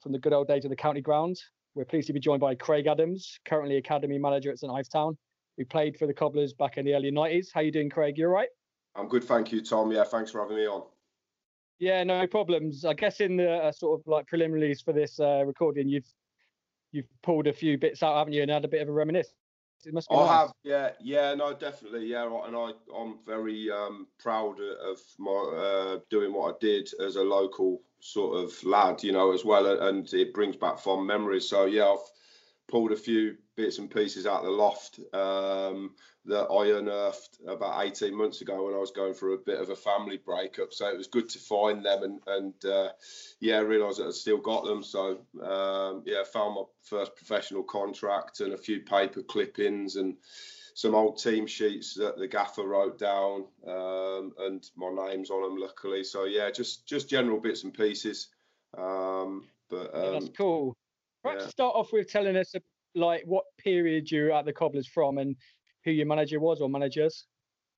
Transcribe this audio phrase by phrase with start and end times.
[0.00, 1.40] from the good old days of the county ground.
[1.74, 5.16] We're pleased to be joined by Craig Adams, currently academy manager at St Ives Town.
[5.56, 7.48] We played for the Cobblers back in the early 90s.
[7.52, 8.16] How you doing, Craig?
[8.16, 8.48] You all right?
[8.96, 9.92] I'm good, thank you, Tom.
[9.92, 10.82] Yeah, thanks for having me on.
[11.78, 12.84] Yeah, no problems.
[12.84, 16.08] I guess in the uh, sort of like preliminaries for this uh, recording, you've
[16.92, 19.32] you've pulled a few bits out, haven't you, and had a bit of a reminisce.
[19.86, 20.28] It must be I nice.
[20.28, 25.98] have, yeah, yeah, no, definitely, yeah, and I, I'm very um, proud of my uh,
[26.10, 30.12] doing what I did as a local sort of lad, you know, as well, and
[30.12, 31.48] it brings back fond memories.
[31.48, 32.10] So yeah, I've
[32.68, 37.84] pulled a few bits and pieces out of the loft um, that I unearthed about
[37.84, 40.72] 18 months ago when I was going through a bit of a family breakup.
[40.72, 42.90] So it was good to find them and, and uh,
[43.40, 44.82] yeah, realise that I still got them.
[44.82, 50.16] So um, yeah, found my first professional contract and a few paper clippings and
[50.80, 55.58] some old team sheets that the gaffer wrote down um, and my name's on them
[55.60, 56.02] luckily.
[56.02, 58.28] So yeah, just just general bits and pieces.
[58.78, 60.74] Um, but yeah, that's um, cool.
[61.22, 61.50] Perhaps yeah.
[61.50, 62.54] start off with telling us
[62.94, 65.36] like what period you're at the Cobblers from and
[65.84, 67.26] who your manager was or managers.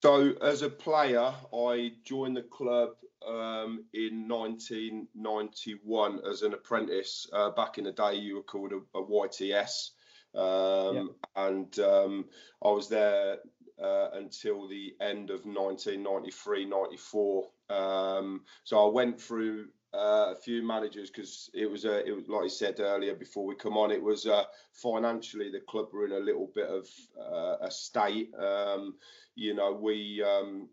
[0.04, 2.90] So as a player, I joined the club
[3.26, 7.26] um, in 1991 as an apprentice.
[7.32, 9.90] Uh, back in the day, you were called a, a YTS,
[10.34, 11.46] um, yeah.
[11.46, 12.24] and um,
[12.64, 13.38] I was there
[13.82, 17.48] uh, until the end of 1993, 94.
[17.70, 22.28] Um, so I went through uh, a few managers because it was a, it was
[22.28, 26.06] like I said earlier before we come on, it was uh, financially the club were
[26.06, 26.88] in a little bit of
[27.18, 28.30] uh, a state.
[28.38, 28.94] Um,
[29.34, 30.68] you know, we um,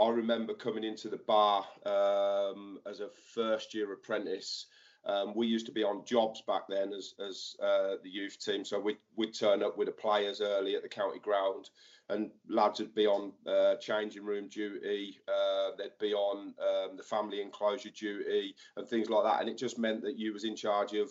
[0.00, 4.66] I remember coming into the bar um, as a first year apprentice.
[5.06, 8.64] Um, we used to be on jobs back then as as uh, the youth team,
[8.64, 11.70] so we'd we'd turn up with the players early at the county ground
[12.10, 17.02] and lads would be on uh, changing room duty, uh, they'd be on um, the
[17.02, 19.40] family enclosure duty and things like that.
[19.40, 21.10] And it just meant that you was in charge of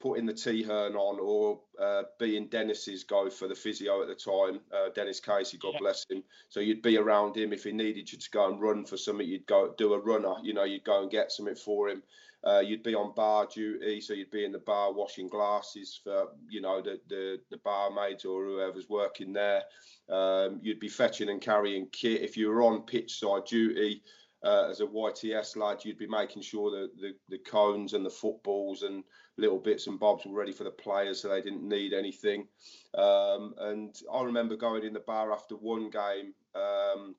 [0.00, 4.60] putting the T-Hern on or uh, being Dennis's go for the physio at the time,
[4.74, 5.78] uh, Dennis Casey, God yeah.
[5.78, 6.24] bless him.
[6.48, 9.26] So you'd be around him if he needed you to go and run for something.
[9.26, 12.02] You'd go do a runner, you know, you'd go and get something for him.
[12.44, 16.28] Uh, you'd be on bar duty, so you'd be in the bar washing glasses for
[16.48, 19.62] you know the the, the barmaids or whoever's working there.
[20.10, 22.22] Um, you'd be fetching and carrying kit.
[22.22, 24.02] If you were on pitch side duty
[24.42, 28.10] uh, as a YTS lad, you'd be making sure that the, the cones and the
[28.10, 29.04] footballs and
[29.38, 32.46] little bits and bobs were ready for the players so they didn't need anything.
[32.94, 37.14] Um, and I remember going in the bar after one game, um,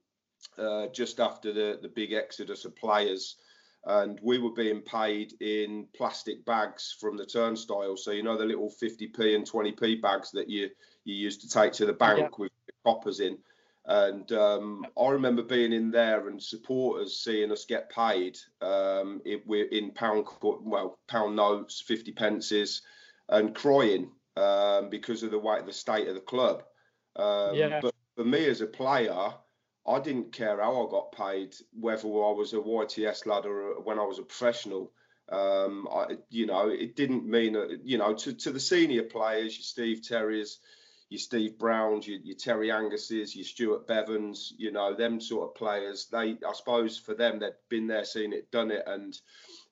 [0.57, 3.37] uh, just after the, the big exodus of players
[3.85, 7.97] and we were being paid in plastic bags from the turnstile.
[7.97, 10.69] So you know the little 50p and 20p bags that you
[11.03, 12.27] you used to take to the bank yeah.
[12.37, 13.37] with the coppers in.
[13.85, 18.37] And um, I remember being in there and supporters seeing us get paid.
[18.61, 22.81] Um, it, we're in pound well pound notes, 50 pences,
[23.27, 26.63] and crying um, because of the way the state of the club.
[27.17, 27.81] Um, yeah.
[27.81, 29.33] But for me as a player,
[29.85, 33.99] I didn't care how I got paid, whether I was a YTS lad or when
[33.99, 34.91] I was a professional.
[35.29, 39.63] Um, I, you know, it didn't mean, you know, to, to the senior players, your
[39.63, 40.59] Steve Terrys,
[41.09, 45.55] your Steve Browns, your, your Terry Angus's, your Stuart Beavons, you know, them sort of
[45.55, 46.07] players.
[46.11, 49.17] They, I suppose, for them, they'd been there, seen it, done it, and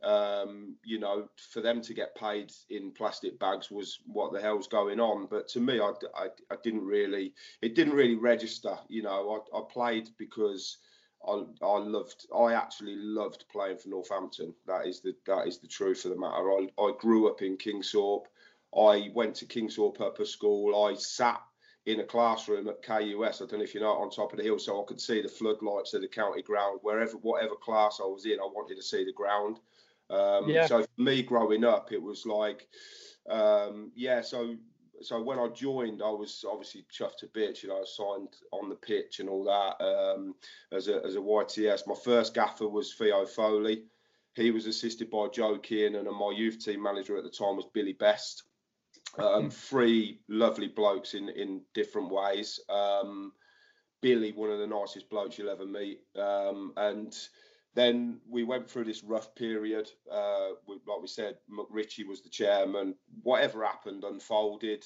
[0.04, 4.68] um, you know, for them to get paid in plastic bags was what the hell's
[4.68, 5.28] going on.
[5.28, 8.78] But to me, I, I, I didn't really, it didn't really register.
[8.88, 10.78] You know, I, I played because
[11.28, 14.54] I, I loved, I actually loved playing for Northampton.
[14.66, 16.52] That is the that is the truth of the matter.
[16.52, 18.26] I, I grew up in Kingsthorpe.
[18.76, 20.86] I went to Kingsthorpe Upper School.
[20.86, 21.42] I sat
[21.86, 23.42] in a classroom at KUS.
[23.42, 25.22] I don't know if you know, on top of the hill, so I could see
[25.22, 26.80] the floodlights of the county ground.
[26.84, 29.60] Wherever, whatever class I was in, I wanted to see the ground.
[30.12, 30.68] Um, yeah.
[30.68, 32.68] So for me, growing up, it was like,
[33.30, 34.22] um, yeah.
[34.22, 34.56] So
[35.02, 37.64] so when I joined, I was obviously chuffed to bits.
[37.64, 40.36] You know, I signed on the pitch and all that um,
[40.72, 41.88] as a as a YTS.
[41.88, 43.86] My first gaffer was Theo Foley.
[44.36, 47.66] He was assisted by Joe Kiernan, and my youth team manager at the time was
[47.74, 48.44] Billy Best.
[49.18, 49.50] Um, hmm.
[49.50, 52.60] three lovely blokes in in different ways.
[52.70, 53.34] Um,
[54.02, 57.16] Billy, one of the nicest blokes you'll ever meet, um, and
[57.74, 59.90] then we went through this rough period.
[60.12, 62.96] Uh, like we said, McRitchie was the chairman.
[63.24, 64.86] Whatever happened unfolded.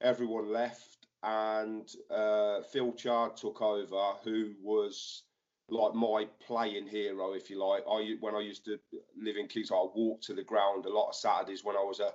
[0.00, 5.22] Everyone left, and uh, Phil Chard took over, who was
[5.70, 7.82] like my playing hero, if you like.
[7.90, 8.78] I when I used to
[9.16, 12.00] live in Kingston, I walked to the ground a lot of Saturdays when I was
[12.00, 12.12] a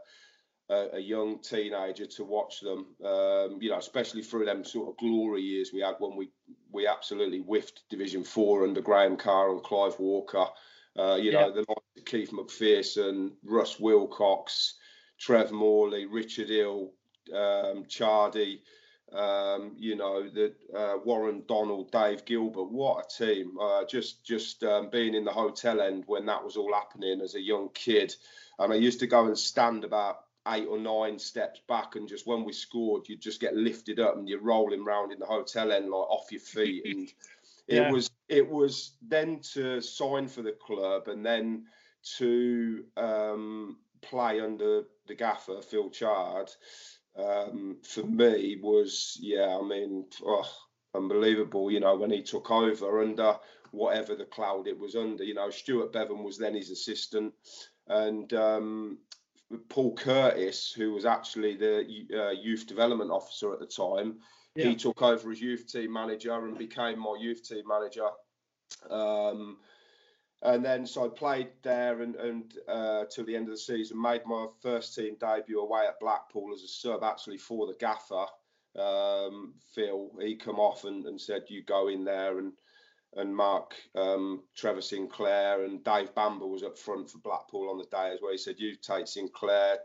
[0.70, 2.96] a, a young teenager to watch them.
[3.04, 6.32] Um, you know, especially through them sort of glory years we had when we
[6.72, 10.48] we absolutely whiffed Division Four under Graham Carr and Clive Walker.
[10.98, 14.76] Uh, you know, the likes of Keith McPherson, Russ Wilcox,
[15.18, 16.92] Trev Morley, Richard Hill,
[17.34, 18.60] um, Chardy.
[19.14, 22.72] Um, you know, the uh, Warren Donald, Dave Gilbert.
[22.72, 23.58] What a team!
[23.60, 27.36] Uh, just just um, being in the hotel end when that was all happening as
[27.36, 28.16] a young kid,
[28.58, 32.28] and I used to go and stand about eight or nine steps back, and just
[32.28, 35.72] when we scored, you just get lifted up and you're rolling around in the hotel
[35.72, 37.14] end like off your feet.
[37.70, 37.88] And yeah.
[37.88, 41.66] it was it was then to sign for the club and then
[42.18, 46.50] to um, play under the gaffer Phil Chard.
[47.16, 50.50] Um, for me was yeah, I mean, oh,
[50.96, 51.70] unbelievable.
[51.70, 53.38] You know when he took over under
[53.72, 55.24] whatever the cloud it was under.
[55.24, 57.34] You know Stuart Beavon was then his assistant,
[57.88, 58.98] and um,
[59.70, 64.20] Paul Curtis, who was actually the uh, youth development officer at the time,
[64.56, 64.66] yeah.
[64.66, 68.10] he took over as youth team manager and became my youth team manager.
[68.90, 69.58] Um,
[70.44, 74.02] and then so I played there and, and uh, till the end of the season,
[74.02, 78.26] made my first team debut away at Blackpool as a sub, actually for the gaffer.
[78.78, 82.54] Um, Phil, he come off and, and said, "You go in there and."
[83.16, 87.86] And Mark um, Trevor Sinclair and Dave Bamber was up front for Blackpool on the
[87.86, 88.32] day as well.
[88.32, 89.80] He said, "You take Sinclair,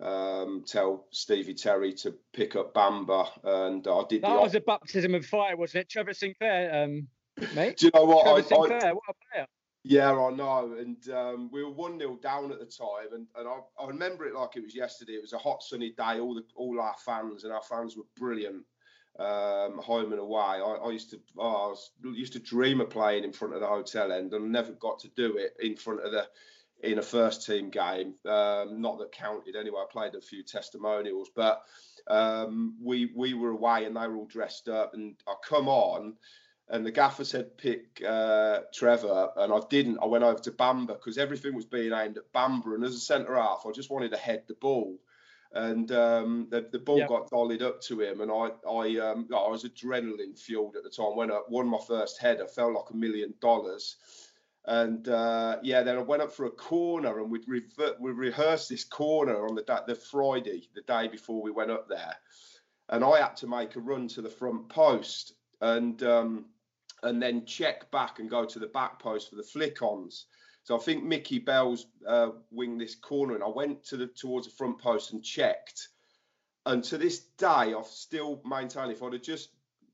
[0.00, 4.22] um, tell Stevie Terry to pick up Bamber," and I did.
[4.22, 7.08] That was op- a baptism of fire, wasn't it, Trevor Sinclair, um,
[7.54, 7.78] mate?
[7.78, 8.24] Do you know what?
[8.24, 9.46] Trevor I, Sinclair, I, what a player!
[9.88, 10.74] Yeah, I know.
[10.76, 13.14] And um, we were 1 0 down at the time.
[13.14, 15.12] And, and I, I, remember it like it was yesterday.
[15.12, 16.18] It was a hot, sunny day.
[16.18, 18.64] All the all our fans and our fans were brilliant
[19.18, 20.40] um, home and away.
[20.40, 23.60] I, I used to oh, I was, used to dream of playing in front of
[23.60, 26.26] the hotel end, and never got to do it in front of the
[26.82, 28.14] in a first team game.
[28.26, 29.80] Um, not that counted anyway.
[29.80, 31.62] I played a few testimonials, but
[32.08, 36.14] um, we we were away and they were all dressed up, and I come on.
[36.68, 39.30] And the gaffer said, pick uh, Trevor.
[39.36, 39.98] And I didn't.
[40.02, 42.74] I went over to Bamber because everything was being aimed at Bamber.
[42.74, 44.98] And as a centre half, I just wanted to head the ball
[45.56, 47.08] and um, the, the ball yep.
[47.08, 50.90] got dollied up to him, and I I um, I was adrenaline fueled at the
[50.90, 51.16] time.
[51.16, 53.96] When I won my first header, felt like a million dollars,
[54.66, 58.68] and uh, yeah, then I went up for a corner, and we'd revert, we rehearsed
[58.68, 62.14] this corner on the the Friday, the day before we went up there,
[62.90, 65.32] and I had to make a run to the front post,
[65.62, 66.44] and um,
[67.02, 70.26] and then check back and go to the back post for the flick-ons.
[70.66, 74.48] So I think Mickey Bell's uh, winged this corner, and I went to the towards
[74.48, 75.90] the front post and checked.
[76.66, 79.50] And to this day, I've still maintained if I'd have just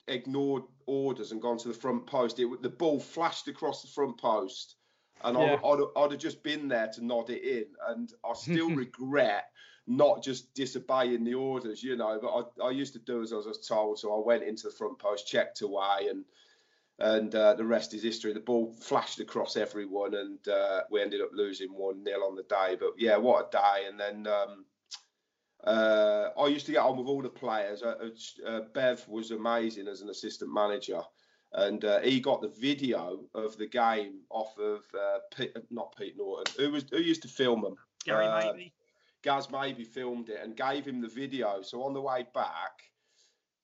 [0.08, 4.16] ignored orders and gone to the front post, it the ball flashed across the front
[4.16, 4.76] post,
[5.22, 5.58] and yeah.
[5.62, 7.66] I'd, I'd, I'd, have just been there to nod it in.
[7.88, 9.50] And I still regret
[9.86, 12.18] not just disobeying the orders, you know.
[12.18, 14.74] But I, I used to do as I was told, so I went into the
[14.74, 16.24] front post, checked away, and
[16.98, 18.32] and uh, the rest is history.
[18.32, 22.44] The ball flashed across everyone, and uh, we ended up losing one 0 on the
[22.44, 22.76] day.
[22.78, 23.88] But yeah, what a day!
[23.88, 24.64] And then um,
[25.64, 27.82] uh, I used to get on with all the players.
[27.82, 28.10] Uh,
[28.46, 31.00] uh, Bev was amazing as an assistant manager,
[31.52, 34.82] and uh, he got the video of the game off of
[35.36, 37.76] Pete, not Pete Norton, who was who used to film them.
[38.04, 38.72] Gary Maybe.
[39.22, 41.62] Gaz Maybe filmed it and gave him the video.
[41.62, 42.91] So on the way back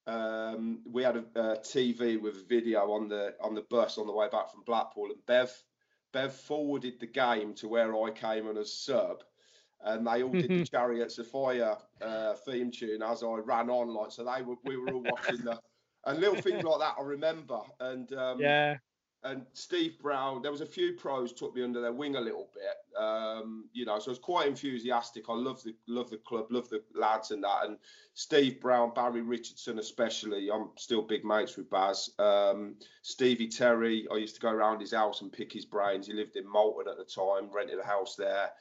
[0.09, 4.07] um, we had a, a, TV with a video on the on the bus on
[4.07, 5.51] the way back from Blackpool, and Bev
[6.11, 9.23] Bev forwarded the game to where I came on as sub,
[9.83, 13.93] and they all did the Chariots of Fire uh, theme tune as I ran on,
[13.93, 15.59] like so they were we were all watching the
[16.05, 18.77] and little things like that I remember, and um, yeah.
[19.23, 22.49] And Steve Brown, there was a few pros took me under their wing a little
[22.53, 23.99] bit, um, you know.
[23.99, 25.25] So I was quite enthusiastic.
[25.29, 27.65] I love the love the club, love the lads and that.
[27.65, 27.77] And
[28.13, 30.49] Steve Brown, Barry Richardson, especially.
[30.49, 32.11] I'm still big mates with Baz.
[32.17, 36.07] Um, Stevie Terry, I used to go around his house and pick his brains.
[36.07, 38.51] He lived in Moulton at the time, rented a house there.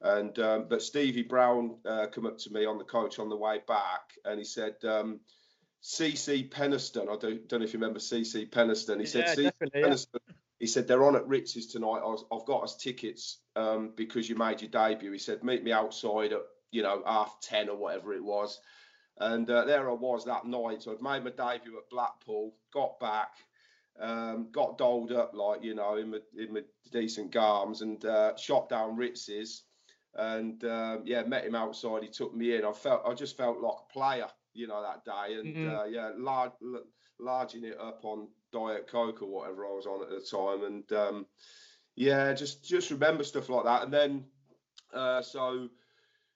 [0.00, 3.36] And um, but Stevie Brown uh, come up to me on the coach on the
[3.36, 4.76] way back, and he said.
[4.82, 5.20] Um,
[5.86, 7.02] CeCe Peniston.
[7.02, 8.98] I don't, don't know if you remember CeCe Peniston.
[8.98, 9.94] He said, yeah, yeah.
[10.58, 12.00] he said, they're on at Ritz's tonight.
[12.04, 15.12] I have got us tickets um, because you made your debut.
[15.12, 16.40] He said, meet me outside at,
[16.72, 18.58] you know, half 10 or whatever it was.
[19.18, 20.82] And uh, there I was that night.
[20.82, 23.34] So I'd made my debut at Blackpool, got back,
[24.00, 28.36] um, got doled up, like, you know, in my, in my decent garms and uh,
[28.36, 29.62] shot down Ritz's.
[30.16, 32.02] And um, yeah, met him outside.
[32.02, 32.64] He took me in.
[32.64, 34.26] I felt, I just felt like a player
[34.56, 35.34] you know, that day.
[35.34, 35.76] And mm-hmm.
[35.76, 36.52] uh, yeah, large,
[37.18, 40.64] larging it up on Diet Coke or whatever I was on at the time.
[40.64, 41.26] And um,
[41.94, 43.84] yeah, just just remember stuff like that.
[43.84, 44.24] And then
[44.92, 45.68] uh, so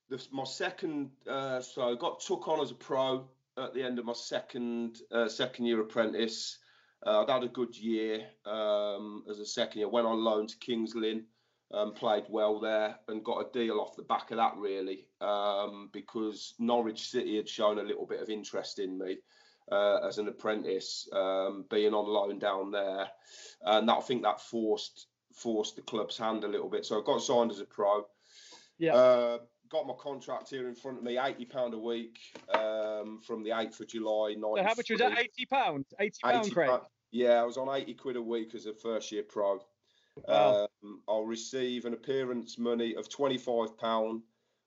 [0.09, 3.99] the, my second, uh, so I got took on as a pro at the end
[3.99, 6.59] of my second uh, second year apprentice.
[7.07, 9.89] Uh, I'd had a good year um, as a second year.
[9.89, 11.25] Went on loan to Kings Lynn
[11.73, 15.89] um, played well there and got a deal off the back of that really um,
[15.93, 19.19] because Norwich City had shown a little bit of interest in me
[19.71, 23.07] uh, as an apprentice um, being on loan down there.
[23.65, 26.85] And that, I think that forced forced the club's hand a little bit.
[26.85, 28.05] So I got signed as a pro.
[28.79, 28.95] Yeah.
[28.95, 29.39] Uh,
[29.71, 32.19] got my contract here in front of me 80 pound a week
[32.53, 35.17] um, from the 8th of July so how much was that?
[35.17, 36.53] 80 pound 80 pound.
[36.53, 36.81] Craig
[37.13, 39.61] yeah I was on 80 quid a week as a first year pro
[40.17, 40.69] Wow.
[40.83, 44.23] Um, I'll receive an appearance money of £25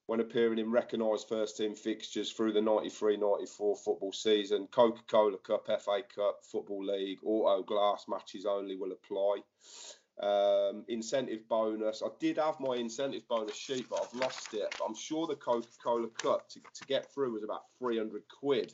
[0.08, 4.68] when appearing in recognised first team fixtures through the 93 94 football season.
[4.68, 9.38] Coca Cola Cup, FA Cup, Football League, Autoglass matches only will apply.
[10.22, 12.04] Um, incentive bonus.
[12.04, 14.76] I did have my incentive bonus sheet, but I've lost it.
[14.86, 18.74] I'm sure the Coca Cola Cup to, to get through was about 300 quid.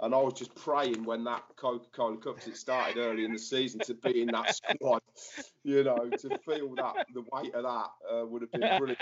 [0.00, 3.38] And I was just praying when that Coca Cola Cup, it started early in the
[3.38, 5.02] season, to be in that squad.
[5.64, 9.00] You know, to feel that the weight of that uh, would have been brilliant.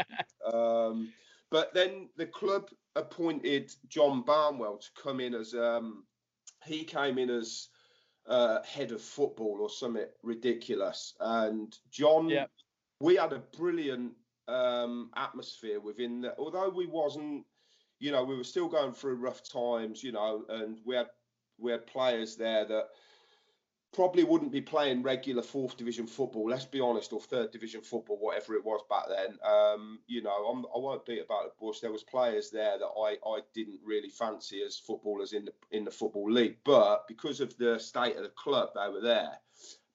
[0.50, 1.12] Um,
[1.50, 6.04] but then the club appointed John Barnwell to come in as um,
[6.64, 7.68] he came in as
[8.26, 11.14] uh, head of football or something ridiculous.
[11.20, 12.46] And John, yeah.
[13.00, 14.12] we had a brilliant
[14.48, 16.36] um, atmosphere within that.
[16.38, 17.44] Although we wasn't
[17.98, 21.08] you know, we were still going through rough times, you know, and we had
[21.58, 22.88] we had players there that
[23.94, 26.48] probably wouldn't be playing regular fourth division football.
[26.50, 29.38] Let's be honest, or third division football, whatever it was back then.
[29.48, 31.80] Um, you know, I'm, I will not beat about the bush.
[31.80, 35.84] There was players there that I, I didn't really fancy as footballers in the in
[35.84, 39.38] the football league, but because of the state of the club, they were there.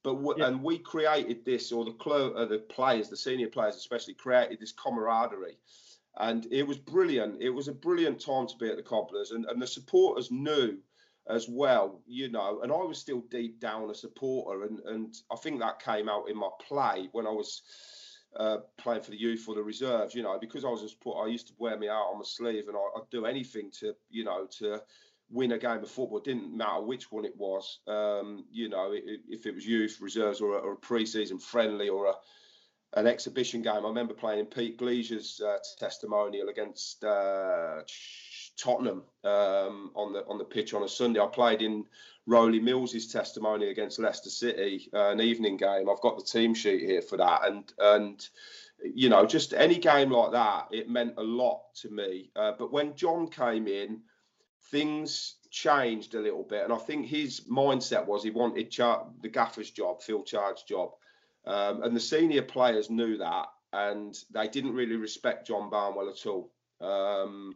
[0.02, 0.48] But w- yeah.
[0.48, 4.60] and we created this, or the club, uh, the players, the senior players especially, created
[4.60, 5.58] this camaraderie
[6.18, 7.42] and it was brilliant.
[7.42, 10.78] It was a brilliant time to be at the Cobblers, and, and the supporters knew
[11.30, 12.62] as well, you know.
[12.62, 16.30] And I was still deep down a supporter, and and I think that came out
[16.30, 17.62] in my play when I was
[18.36, 21.28] uh, playing for the youth or the reserves, you know, because I was a supporter.
[21.28, 23.96] I used to wear me out on my sleeve, and I, would do anything to,
[24.10, 24.82] you know, to
[25.32, 26.20] win a game of football.
[26.20, 30.42] It didn't matter which one it was, um, you know, if it was youth, reserves,
[30.42, 32.14] or a, or a pre-season friendly, or a
[32.94, 33.86] an exhibition game.
[33.86, 37.82] I remember playing in Pete Gleasure's uh, testimonial against uh,
[38.58, 41.20] Tottenham um, on the on the pitch on a Sunday.
[41.20, 41.86] I played in
[42.26, 45.90] Rowley Mills's testimony against Leicester City, uh, an evening game.
[45.90, 48.28] I've got the team sheet here for that, and and
[48.84, 52.32] you know just any game like that, it meant a lot to me.
[52.36, 54.02] Uh, but when John came in,
[54.72, 59.30] things changed a little bit, and I think his mindset was he wanted Char- the
[59.30, 60.92] gaffer's job, Phil Chard's job.
[61.46, 66.26] Um, and the senior players knew that, and they didn't really respect John Barnwell at
[66.26, 66.52] all.
[66.82, 67.56] Um,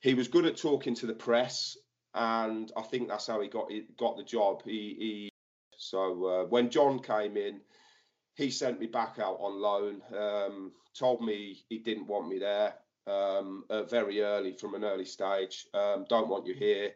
[0.00, 1.76] he was good at talking to the press,
[2.14, 4.62] and I think that's how he got got the job.
[4.64, 5.30] He, he
[5.76, 7.60] so uh, when John came in,
[8.34, 10.02] he sent me back out on loan.
[10.16, 12.74] Um, told me he didn't want me there
[13.06, 15.66] um, uh, very early from an early stage.
[15.74, 16.92] Um, don't want you here.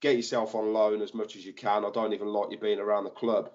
[0.00, 1.84] Get yourself on loan as much as you can.
[1.84, 3.50] I don't even like you being around the club.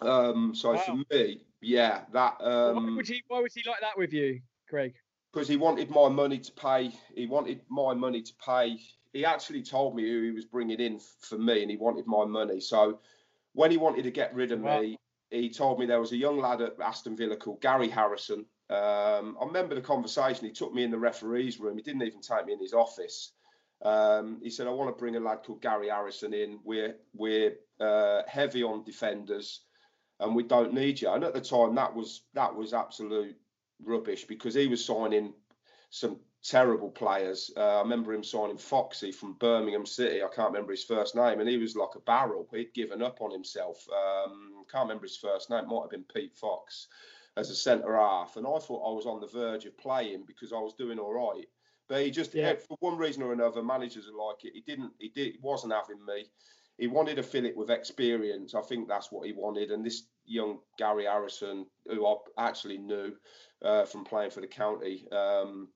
[0.00, 0.82] Um, so wow.
[0.86, 2.36] for me, yeah, that.
[2.40, 3.22] Um, why would he?
[3.28, 4.94] Why was he like that with you, Craig?
[5.32, 6.92] Because he wanted my money to pay.
[7.14, 8.78] He wanted my money to pay.
[9.12, 12.24] He actually told me who he was bringing in for me, and he wanted my
[12.24, 12.60] money.
[12.60, 13.00] So
[13.52, 14.80] when he wanted to get rid of wow.
[14.80, 14.98] me,
[15.30, 18.46] he told me there was a young lad at Aston Villa called Gary Harrison.
[18.70, 20.46] Um, I remember the conversation.
[20.46, 21.76] He took me in the referee's room.
[21.76, 23.32] He didn't even take me in his office.
[23.82, 26.60] Um, he said, "I want to bring a lad called Gary Harrison in.
[26.64, 29.62] We're we're uh, heavy on defenders."
[30.20, 31.10] And we don't need you.
[31.10, 33.36] And at the time, that was that was absolute
[33.84, 35.32] rubbish because he was signing
[35.90, 37.50] some terrible players.
[37.56, 40.22] Uh, I remember him signing Foxy from Birmingham City.
[40.22, 42.48] I can't remember his first name, and he was like a barrel.
[42.52, 43.86] He'd given up on himself.
[43.90, 45.68] Um, can't remember his first name.
[45.68, 46.88] Might have been Pete Fox
[47.36, 50.52] as a centre half, and I thought I was on the verge of playing because
[50.52, 51.46] I was doing all right.
[51.88, 52.54] But he just, yeah.
[52.54, 54.52] for one reason or another, managers are like it.
[54.54, 54.92] He didn't.
[54.98, 55.32] He did.
[55.32, 56.26] He wasn't having me.
[56.78, 58.54] He wanted to fill it with experience.
[58.54, 59.70] I think that's what he wanted.
[59.70, 63.14] And this young Gary Harrison, who I actually knew
[63.62, 65.68] uh, from playing for the county, um,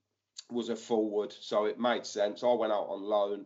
[0.49, 2.43] was a forward, so it made sense.
[2.43, 3.45] I went out on loan,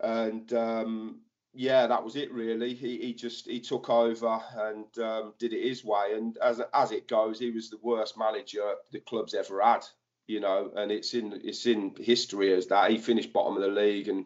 [0.00, 1.20] and um,
[1.54, 2.74] yeah, that was it really.
[2.74, 6.12] He, he just he took over and um, did it his way.
[6.14, 9.84] And as as it goes, he was the worst manager the club's ever had.
[10.26, 13.68] You know, and it's in it's in history as that he finished bottom of the
[13.68, 14.24] league, and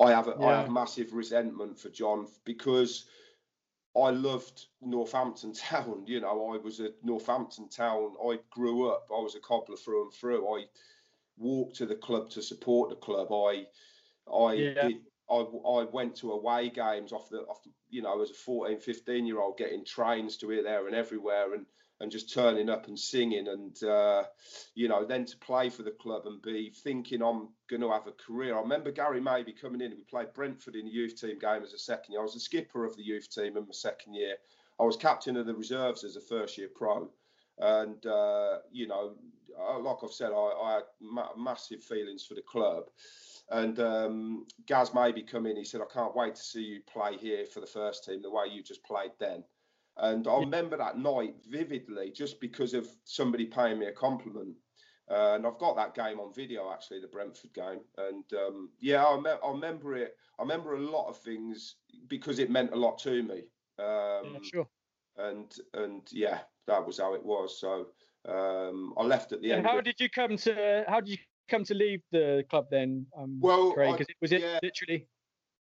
[0.00, 0.46] I have a, yeah.
[0.46, 3.04] I have massive resentment for John because
[3.96, 6.04] I loved Northampton Town.
[6.06, 8.14] You know, I was a Northampton Town.
[8.26, 9.06] I grew up.
[9.10, 10.48] I was a cobbler through and through.
[10.48, 10.64] I
[11.36, 13.32] walked to the club to support the club.
[13.32, 13.66] I
[14.32, 14.88] I yeah.
[14.88, 18.78] did I, I went to away games off the off you know as a 14
[18.78, 21.66] 15 year old getting trains to here there and everywhere and
[22.02, 24.24] and just turning up and singing and uh,
[24.74, 28.08] you know then to play for the club and be thinking I'm going to have
[28.08, 28.56] a career.
[28.56, 29.92] I remember Gary Maybe coming in.
[29.92, 32.20] We played Brentford in the youth team game as a second year.
[32.20, 34.34] I was the skipper of the youth team in my second year.
[34.80, 37.08] I was captain of the reserves as a first year pro,
[37.58, 39.14] and uh, you know
[39.60, 42.84] uh, like I've said, I, I had ma- massive feelings for the club.
[43.50, 45.56] And um, Gaz maybe come in.
[45.56, 48.30] He said, "I can't wait to see you play here for the first team the
[48.30, 49.44] way you just played then."
[49.98, 54.56] And I remember that night vividly, just because of somebody paying me a compliment.
[55.10, 57.80] Uh, and I've got that game on video, actually, the Brentford game.
[57.98, 60.16] And um, yeah, I, me- I, remember it.
[60.38, 61.76] I remember a lot of things
[62.08, 63.42] because it meant a lot to me.
[63.78, 64.68] Um, yeah, sure.
[65.18, 67.60] And and yeah, that was how it was.
[67.60, 67.88] So
[68.26, 69.66] um, I left at the and end.
[69.66, 69.84] How of...
[69.84, 70.84] did you come to?
[70.88, 71.18] How did you
[71.50, 73.06] come to leave the club then?
[73.18, 74.58] Um, well, Craig, I, was it yeah.
[74.62, 75.06] literally?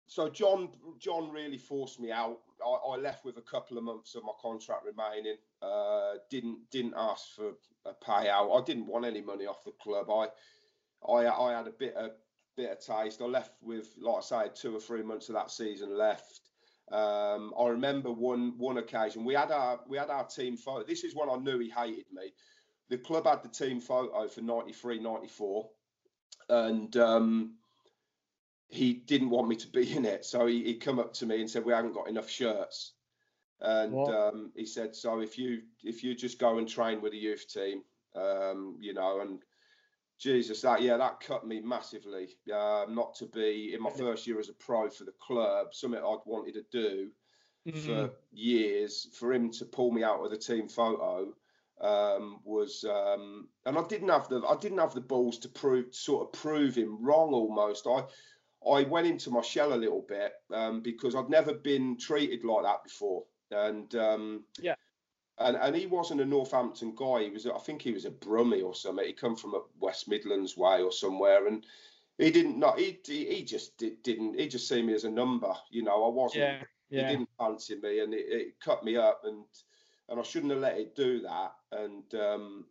[0.07, 2.39] So John, John really forced me out.
[2.65, 5.37] I, I, left with a couple of months of my contract remaining.
[5.63, 7.53] Uh, didn't didn't ask for
[7.85, 8.61] a payout.
[8.61, 10.11] I didn't want any money off the club.
[10.11, 10.29] I
[11.11, 12.13] I, I had a bit of
[12.57, 13.21] bit of taste.
[13.21, 16.41] I left with, like I say, two or three months of that season left.
[16.93, 20.85] Um, I remember one one occasion we had our we had our team photo.
[20.85, 22.33] This is when I knew he hated me.
[22.91, 25.71] The club had the team photo for 93, 94,
[26.51, 27.55] and um,
[28.75, 30.25] he didn't want me to be in it.
[30.25, 32.93] So he, he come up to me and said, "We haven't got enough shirts."
[33.61, 37.19] And um, he said, "So if you if you just go and train with the
[37.19, 37.83] youth team,
[38.15, 39.41] um, you know, and
[40.19, 42.37] Jesus, that yeah, that cut me massively.
[42.53, 46.01] Uh, not to be in my first year as a pro for the club, something
[46.01, 47.11] I'd wanted to do
[47.67, 47.79] mm-hmm.
[47.79, 49.09] for years.
[49.19, 51.33] For him to pull me out of the team photo
[51.81, 55.95] um, was, um, and I didn't have the I didn't have the balls to prove
[55.95, 57.33] sort of prove him wrong.
[57.33, 58.05] Almost, I
[58.69, 62.65] I went into my shell a little bit um, because I'd never been treated like
[62.65, 64.75] that before, and um, yeah,
[65.39, 67.25] and and he wasn't a Northampton guy.
[67.25, 69.07] He was, I think, he was a Brummie or something.
[69.07, 71.67] He come from a West Midlands way or somewhere, and
[72.19, 72.79] he didn't not.
[72.79, 74.39] He he, just did, didn't.
[74.39, 75.53] He just see me as a number.
[75.71, 76.45] You know, I wasn't.
[76.45, 77.09] Yeah, yeah.
[77.09, 79.45] He didn't fancy me, and it, it, cut me up, and
[80.09, 81.53] and I shouldn't have let it do that.
[81.73, 82.65] And um,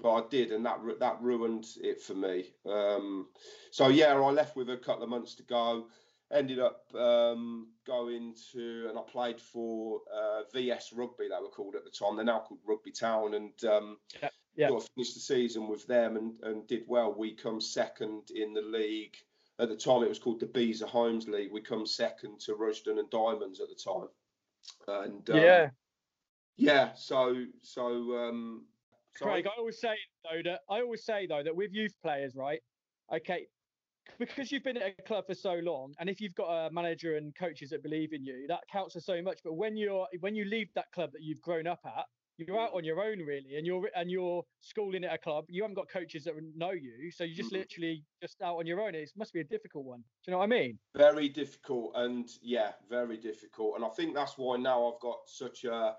[0.00, 2.52] but I did, and that that ruined it for me.
[2.66, 3.28] Um,
[3.70, 5.86] so yeah, I left with a couple of months to go
[6.32, 11.74] ended up um, going to and I played for uh, VS Rugby they were called
[11.74, 12.16] at the time.
[12.16, 14.68] They're now called Rugby Town, and um, yeah, yeah.
[14.68, 17.14] Sort of finished the season with them and, and did well.
[17.16, 19.16] We come second in the league.
[19.60, 21.50] At the time, it was called the Beazer Homes League.
[21.52, 24.08] We come second to Rushden and Diamonds at the time.
[24.86, 25.70] And um, yeah,
[26.56, 26.94] yeah.
[26.94, 28.12] So so
[29.20, 32.60] Craig, I always say though that I always say though that with youth players, right?
[33.14, 33.46] Okay,
[34.18, 37.16] because you've been at a club for so long, and if you've got a manager
[37.16, 39.40] and coaches that believe in you, that counts for so much.
[39.44, 42.04] But when you're when you leave that club that you've grown up at,
[42.38, 45.44] you're out on your own really, and you're and you're schooling at a club.
[45.48, 47.60] You haven't got coaches that know you, so you're just mm-hmm.
[47.60, 48.94] literally just out on your own.
[48.94, 50.00] It must be a difficult one.
[50.00, 50.78] Do you know what I mean?
[50.96, 53.76] Very difficult, and yeah, very difficult.
[53.76, 55.94] And I think that's why now I've got such a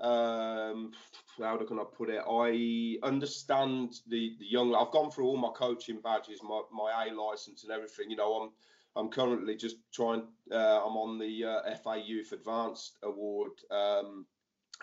[0.00, 0.92] um,
[1.38, 2.22] how can I put it?
[2.28, 4.74] I understand the the young.
[4.74, 8.10] I've gone through all my coaching badges, my my A license and everything.
[8.10, 8.50] You know, I'm
[8.96, 10.22] I'm currently just trying.
[10.50, 14.26] Uh, I'm on the uh, FA Youth Advanced Award um,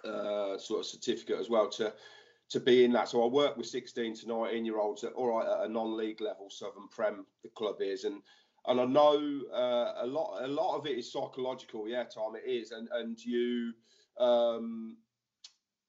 [0.03, 1.93] uh, sort of certificate as well to
[2.49, 3.09] to be in that.
[3.09, 6.21] So I work with 16 to 19 year olds at all right at a non-league
[6.21, 8.21] level, Southern Prem, the club is, and
[8.67, 11.87] and I know uh, a lot a lot of it is psychological.
[11.87, 13.73] Yeah, Tom, it is, and and you
[14.19, 14.97] um,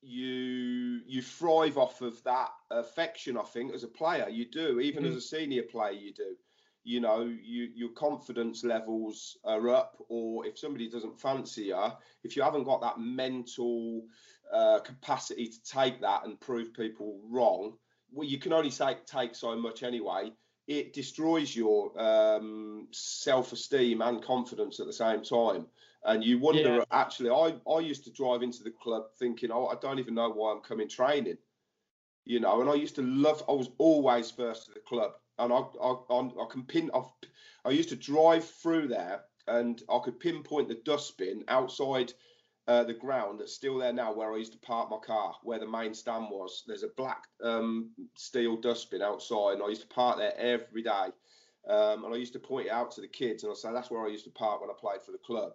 [0.03, 3.37] you you thrive off of that affection.
[3.37, 4.81] I think as a player, you do.
[4.81, 5.17] Even mm-hmm.
[5.17, 6.37] as a senior player, you do.
[6.85, 11.87] You know, you, your confidence levels are up, or if somebody doesn't fancy you,
[12.25, 14.07] if you haven't got that mental
[14.53, 17.75] uh, capacity to take that and prove people wrong,
[18.11, 20.33] well, you can only say, take so much anyway.
[20.67, 25.67] It destroys your um, self-esteem and confidence at the same time
[26.05, 26.85] and you wonder yeah.
[26.91, 30.31] actually I, I used to drive into the club thinking oh i don't even know
[30.31, 31.39] why i'm coming training
[32.25, 32.61] you know?
[32.61, 35.13] And i used to love i was always first to the club.
[35.39, 37.11] And i i, I, I can pin I've,
[37.65, 42.13] i used to drive through there and i could pinpoint the dustbin outside
[42.69, 45.59] uh, the ground that's still there now where i used to park my car where
[45.59, 46.65] the main stand was.
[46.67, 51.09] There's a black um, steel dustbin outside and i used to park there every day.
[51.67, 53.91] Um, and i used to point it out to the kids and i say that's
[53.91, 55.53] where i used to park when i played for the club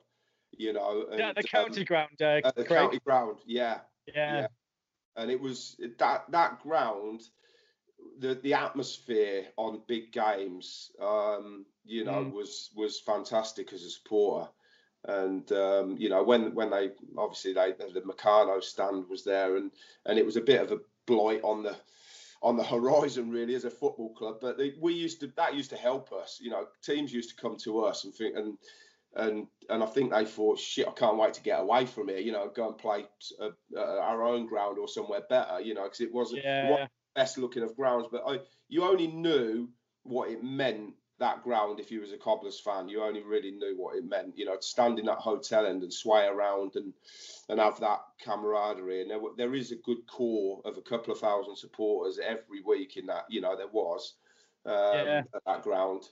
[0.57, 1.05] you know.
[1.09, 2.21] And, yeah, the county um, ground.
[2.21, 2.79] Uh, at the Craig.
[2.79, 4.41] county ground, yeah, yeah.
[4.41, 4.47] Yeah.
[5.15, 7.21] And it was that that ground,
[8.19, 12.31] the the atmosphere on big games, um, you know, mm.
[12.31, 14.49] was was fantastic as a supporter.
[15.05, 19.71] And um, you know, when when they obviously they the Meccano stand was there, and
[20.05, 21.75] and it was a bit of a blight on the
[22.41, 24.37] on the horizon really as a football club.
[24.41, 26.39] But they, we used to that used to help us.
[26.41, 28.57] You know, teams used to come to us and think and
[29.15, 32.17] and and I think they thought, shit, I can't wait to get away from here.
[32.17, 33.05] You know, go and play
[33.39, 35.61] uh, uh, our own ground or somewhere better.
[35.61, 36.69] You know, because it wasn't, yeah.
[36.69, 39.69] wasn't the best looking of grounds, but I, you only knew
[40.03, 42.89] what it meant that ground if you was a Cobblers fan.
[42.89, 44.37] You only really knew what it meant.
[44.37, 46.93] You know, to stand in that hotel end and sway around and
[47.49, 49.01] and have that camaraderie.
[49.01, 52.97] And there, there is a good core of a couple of thousand supporters every week
[52.97, 53.25] in that.
[53.29, 54.15] You know, there was.
[54.65, 55.23] Um, yeah.
[55.35, 56.05] at that ground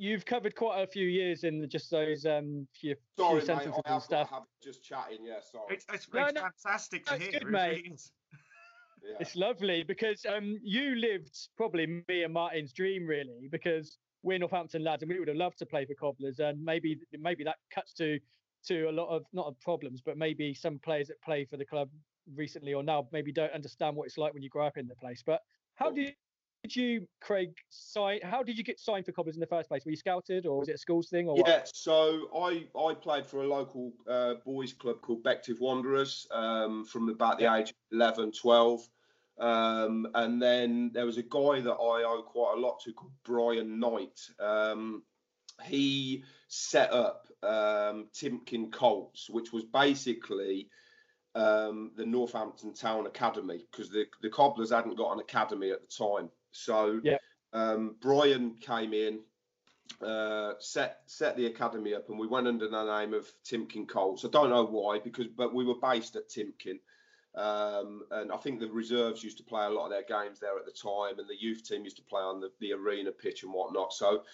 [0.00, 3.92] you've covered quite a few years in just those um few, sorry, few sentences mate,
[3.92, 4.28] and stuff.
[4.30, 5.40] Sorry, I just have just chatting, yeah.
[5.40, 5.74] Sorry.
[5.74, 7.32] It's, it's, no, it's no, fantastic to hear.
[7.32, 7.86] Good, mate.
[9.02, 9.16] yeah.
[9.20, 14.82] It's lovely because um you lived probably me and Martin's dream really because we're Northampton
[14.82, 17.92] lads and we would have loved to play for Cobblers and maybe maybe that cuts
[17.94, 18.18] to
[18.66, 21.64] to a lot of not of problems but maybe some players that play for the
[21.64, 21.88] club
[22.34, 24.96] recently or now maybe don't understand what it's like when you grow up in the
[24.96, 25.22] place.
[25.24, 25.40] But
[25.74, 26.12] how do you
[26.62, 28.20] did you, Craig, sign?
[28.22, 29.84] How did you get signed for Cobblers in the first place?
[29.84, 31.28] Were you scouted, or was it a schools thing?
[31.28, 31.70] Or yeah, what?
[31.74, 37.08] so I I played for a local uh, boys club called Bective Wanderers um, from
[37.08, 38.88] about the age of 11, 12.
[39.38, 43.12] Um, and then there was a guy that I owe quite a lot to called
[43.24, 44.20] Brian Knight.
[44.38, 45.02] Um,
[45.64, 50.68] he set up um, Timken Colts, which was basically
[51.34, 56.04] um, the Northampton Town Academy because the, the Cobblers hadn't got an academy at the
[56.04, 56.28] time.
[56.52, 57.18] So yeah.
[57.52, 59.20] um, Brian came in,
[60.04, 64.24] uh, set set the academy up, and we went under the name of Timken Colts.
[64.24, 66.78] I don't know why, because but we were based at Timken.
[67.34, 70.58] Um, and I think the reserves used to play a lot of their games there
[70.58, 73.44] at the time, and the youth team used to play on the, the arena pitch
[73.44, 73.92] and whatnot.
[73.92, 74.24] So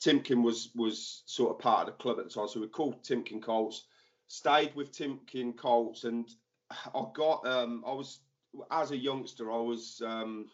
[0.00, 2.48] Timken was was sort of part of the club at the time.
[2.48, 3.86] So we called Timken Colts,
[4.28, 6.28] stayed with Timken Colts, and
[6.70, 8.20] I got um, I was
[8.70, 10.46] as a youngster I was um,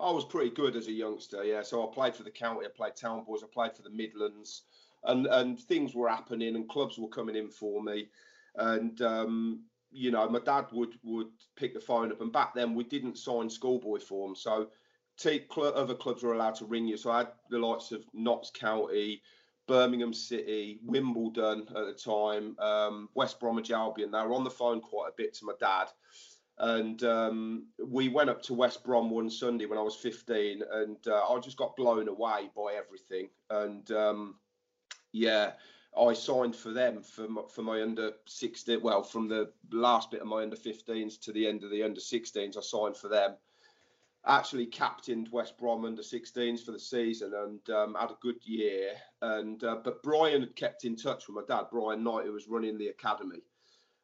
[0.00, 1.62] I was pretty good as a youngster, yeah.
[1.62, 4.62] So I played for the county, I played town boys, I played for the Midlands,
[5.04, 8.08] and and things were happening, and clubs were coming in for me,
[8.56, 12.74] and um, you know my dad would would pick the phone up, and back then
[12.74, 14.68] we didn't sign schoolboy form, so
[15.16, 16.96] t- cl- other clubs were allowed to ring you.
[16.96, 19.22] So I had the likes of Notts County,
[19.68, 24.10] Birmingham City, Wimbledon at the time, um, West Bromwich Albion.
[24.10, 25.86] They were on the phone quite a bit to my dad
[26.58, 30.96] and um, we went up to West Brom one Sunday when I was 15, and
[31.06, 33.28] uh, I just got blown away by everything.
[33.50, 34.36] And um,
[35.12, 35.52] yeah,
[36.00, 38.80] I signed for them for my, for my under 16.
[38.82, 42.00] Well, from the last bit of my under 15s to the end of the under
[42.00, 43.34] 16s, I signed for them.
[44.26, 48.92] Actually, captained West Brom under 16s for the season and um, had a good year.
[49.22, 52.48] And uh, but Brian had kept in touch with my dad, Brian Knight, who was
[52.48, 53.42] running the academy,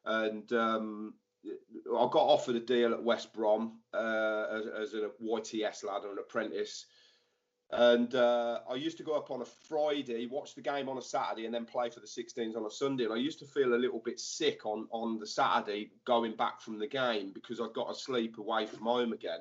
[0.05, 1.13] and um,
[1.45, 6.17] I got offered a deal at West Brom uh, as, as, a YTS lad an
[6.19, 6.85] apprentice.
[7.71, 11.01] And uh, I used to go up on a Friday, watch the game on a
[11.01, 13.05] Saturday, and then play for the 16s on a Sunday.
[13.05, 16.59] And I used to feel a little bit sick on, on the Saturday going back
[16.59, 19.39] from the game because I'd got to sleep away from home again.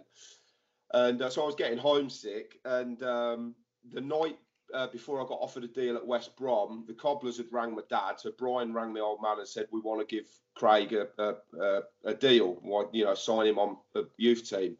[0.92, 2.58] And uh, so I was getting homesick.
[2.64, 3.54] And um,
[3.92, 4.38] the night
[4.74, 7.82] uh, before I got offered a deal at West Brom, the Cobblers had rang my
[7.88, 8.20] dad.
[8.20, 11.82] So Brian rang the old man and said, "We want to give Craig a, a,
[12.04, 14.76] a deal, you know, sign him on the youth team."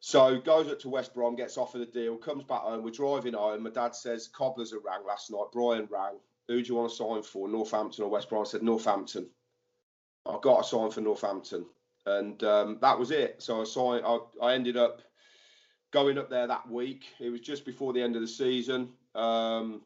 [0.00, 2.84] So goes up to West Brom, gets offered a deal, comes back home.
[2.84, 3.62] We're driving home.
[3.62, 6.18] My dad says, "Cobblers have rang last night." Brian rang.
[6.48, 8.42] Who do you want to sign for, Northampton or West Brom?
[8.42, 9.28] I said Northampton.
[10.24, 11.66] I got a sign for Northampton,
[12.06, 13.42] and um, that was it.
[13.42, 14.04] So I signed.
[14.06, 15.02] I, I ended up
[15.92, 17.04] going up there that week.
[17.20, 18.90] It was just before the end of the season.
[19.14, 19.82] Um,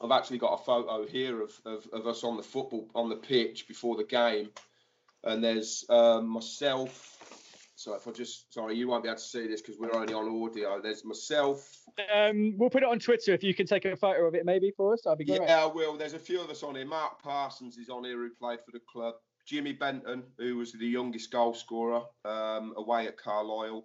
[0.00, 3.16] I've actually got a photo here of, of, of, us on the football on the
[3.16, 4.50] pitch before the game,
[5.24, 7.18] and there's um, myself.
[7.76, 10.14] So if I just sorry, you won't be able to see this because we're only
[10.14, 10.80] on audio.
[10.80, 11.68] There's myself.
[12.12, 14.72] Um, we'll put it on Twitter if you can take a photo of it maybe
[14.76, 15.02] for us.
[15.04, 15.42] That'd be great.
[15.42, 15.96] Yeah, I will.
[15.96, 16.86] There's a few of us on here.
[16.86, 19.14] Mark Parsons is on here who played for the club.
[19.46, 23.84] Jimmy Benton, who was the youngest goal scorer um, away at Carlisle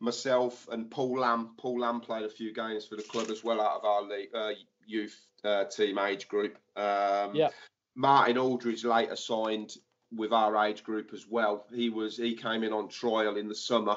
[0.00, 1.50] myself and Paul Lamb.
[1.58, 4.28] Paul Lamb played a few games for the club as well out of our league,
[4.34, 4.50] uh,
[4.86, 6.58] youth uh, team age group.
[6.76, 7.48] Um, yeah.
[7.94, 9.74] Martin Aldridge later signed
[10.12, 11.66] with our age group as well.
[11.72, 13.96] He was he came in on trial in the summer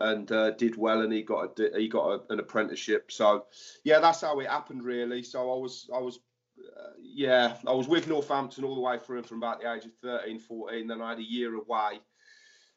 [0.00, 3.10] and uh, did well, and he got a, he got a, an apprenticeship.
[3.12, 3.46] So
[3.84, 5.22] yeah, that's how it happened really.
[5.22, 6.18] So I was I was.
[6.58, 9.92] Uh, yeah, I was with Northampton all the way through from about the age of
[10.02, 10.88] 13, 14.
[10.88, 12.00] Then I had a year away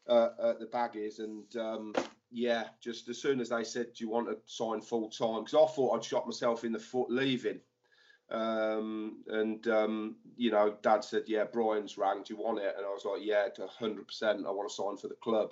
[0.08, 1.94] uh, at the Baggies, and um,
[2.32, 5.54] yeah, just as soon as they said, "Do you want to sign full time?" Because
[5.54, 7.60] I thought I'd shot myself in the foot leaving.
[8.30, 12.24] Um, and um, you know, Dad said, "Yeah, Brian's rang.
[12.24, 14.08] Do you want it?" And I was like, "Yeah, to 100.
[14.08, 15.52] percent I want to sign for the club."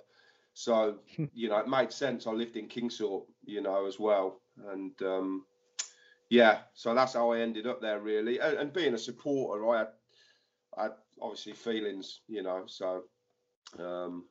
[0.54, 1.00] So
[1.34, 2.26] you know, it made sense.
[2.26, 5.46] I lived in Kingsthorpe, you know, as well, and um,
[6.30, 8.40] yeah, so that's how I ended up there, really.
[8.40, 9.88] And, and being a supporter, I had,
[10.78, 12.64] I had obviously feelings, you know.
[12.68, 13.04] So
[13.80, 14.26] um,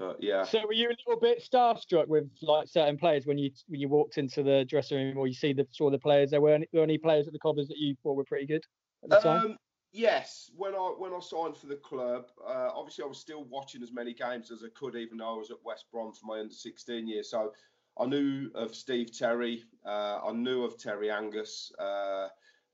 [0.00, 0.44] but yeah.
[0.44, 3.88] So were you a little bit starstruck with like certain players when you when you
[3.88, 6.30] walked into the dressing room or you see the saw the players?
[6.30, 8.64] There were any, were any players at the Cobblers that you thought were pretty good
[9.04, 9.56] at the um, time?
[9.92, 13.82] Yes, when I when I signed for the club, uh, obviously I was still watching
[13.82, 16.40] as many games as I could, even though I was at West Brom for my
[16.40, 17.30] under 16 years.
[17.30, 17.52] So
[18.00, 22.28] I knew of Steve Terry, uh, I knew of Terry Angus, uh,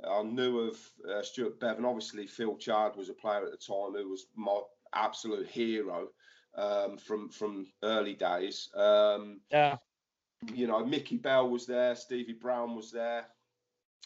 [0.09, 0.79] I knew of
[1.11, 1.85] uh, Stuart Beavon.
[1.85, 4.61] Obviously, Phil Chard was a player at the time who was my
[4.95, 6.09] absolute hero
[6.57, 8.69] um, from from early days.
[8.75, 9.77] Um, yeah.
[10.53, 13.27] You know, Mickey Bell was there, Stevie Brown was there.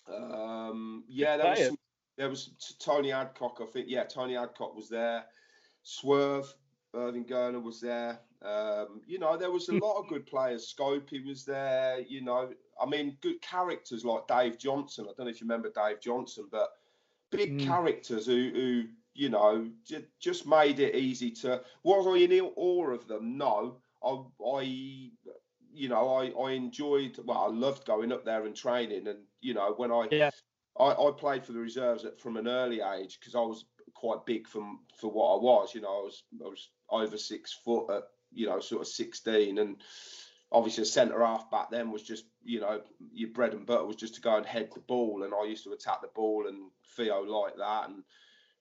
[0.09, 1.79] Um, yeah, there was, some,
[2.17, 3.87] there was Tony Adcock, I think.
[3.89, 5.25] Yeah, Tony Adcock was there.
[5.83, 6.53] Swerve,
[6.95, 8.21] Irving Gernon was there.
[8.43, 10.73] Um, you know, there was a lot of good players.
[10.73, 12.01] Scopey was there.
[12.01, 15.07] You know, I mean, good characters like Dave Johnson.
[15.07, 16.71] I don't know if you remember Dave Johnson, but
[17.31, 17.67] big mm.
[17.67, 19.69] characters who, who you know,
[20.19, 21.63] just made it easy to.
[21.83, 23.37] Was I in awe of them?
[23.37, 23.77] No.
[24.03, 24.63] I, I
[25.73, 27.19] you know, I, I enjoyed.
[27.25, 30.31] Well, I loved going up there and training, and you know, when I yeah.
[30.79, 34.25] I, I played for the reserves at, from an early age because I was quite
[34.27, 35.75] big from for what I was.
[35.75, 39.59] You know, I was I was over six foot at you know sort of sixteen,
[39.59, 39.77] and
[40.53, 42.81] obviously a centre half back then was just you know
[43.13, 45.65] your bread and butter was just to go and head the ball, and I used
[45.65, 48.03] to attack the ball, and Theo like that, and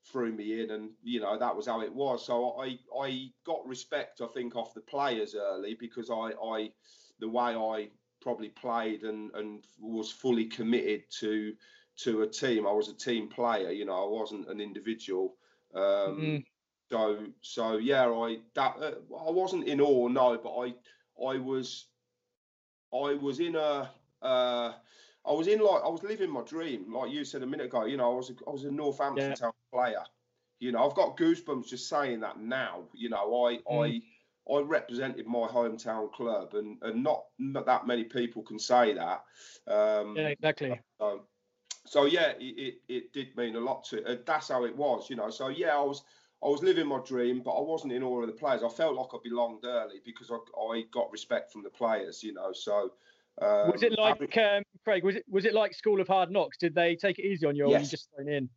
[0.06, 2.26] threw me in, and you know that was how it was.
[2.26, 6.72] So I I got respect, I think, off the players early because I I
[7.20, 7.90] the way I
[8.22, 11.54] probably played and and was fully committed to
[11.98, 12.66] to a team.
[12.66, 14.04] I was a team player, you know.
[14.04, 15.36] I wasn't an individual.
[15.74, 16.38] Um, mm-hmm.
[16.92, 20.74] So so yeah, I that uh, I wasn't in awe, no, but I
[21.24, 21.86] I was
[22.94, 23.90] I was in a.
[24.22, 24.74] Uh,
[25.26, 27.86] I was in like I was living my dream, like you said a minute ago.
[27.86, 29.36] You know, I was a, I was a Northampton yeah.
[29.36, 30.04] Town player.
[30.60, 32.84] You know, I've got goosebumps just saying that now.
[32.94, 34.02] You know, I mm.
[34.50, 38.94] I I represented my hometown club, and and not not that many people can say
[38.94, 39.24] that.
[39.68, 40.80] Um, yeah, exactly.
[41.00, 41.22] So,
[41.86, 44.04] so yeah, it, it, it did mean a lot to.
[44.06, 45.30] Uh, that's how it was, you know.
[45.30, 46.04] So yeah, I was
[46.44, 48.64] I was living my dream, but I wasn't in awe of the players.
[48.64, 52.34] I felt like I belonged early because I, I got respect from the players, you
[52.34, 52.54] know.
[52.54, 52.94] So
[53.42, 55.04] um, was it like um, Craig?
[55.04, 56.58] Was it was it like School of Hard Knocks?
[56.58, 57.80] Did they take it easy on you, or yes.
[57.80, 58.50] were you just thrown in?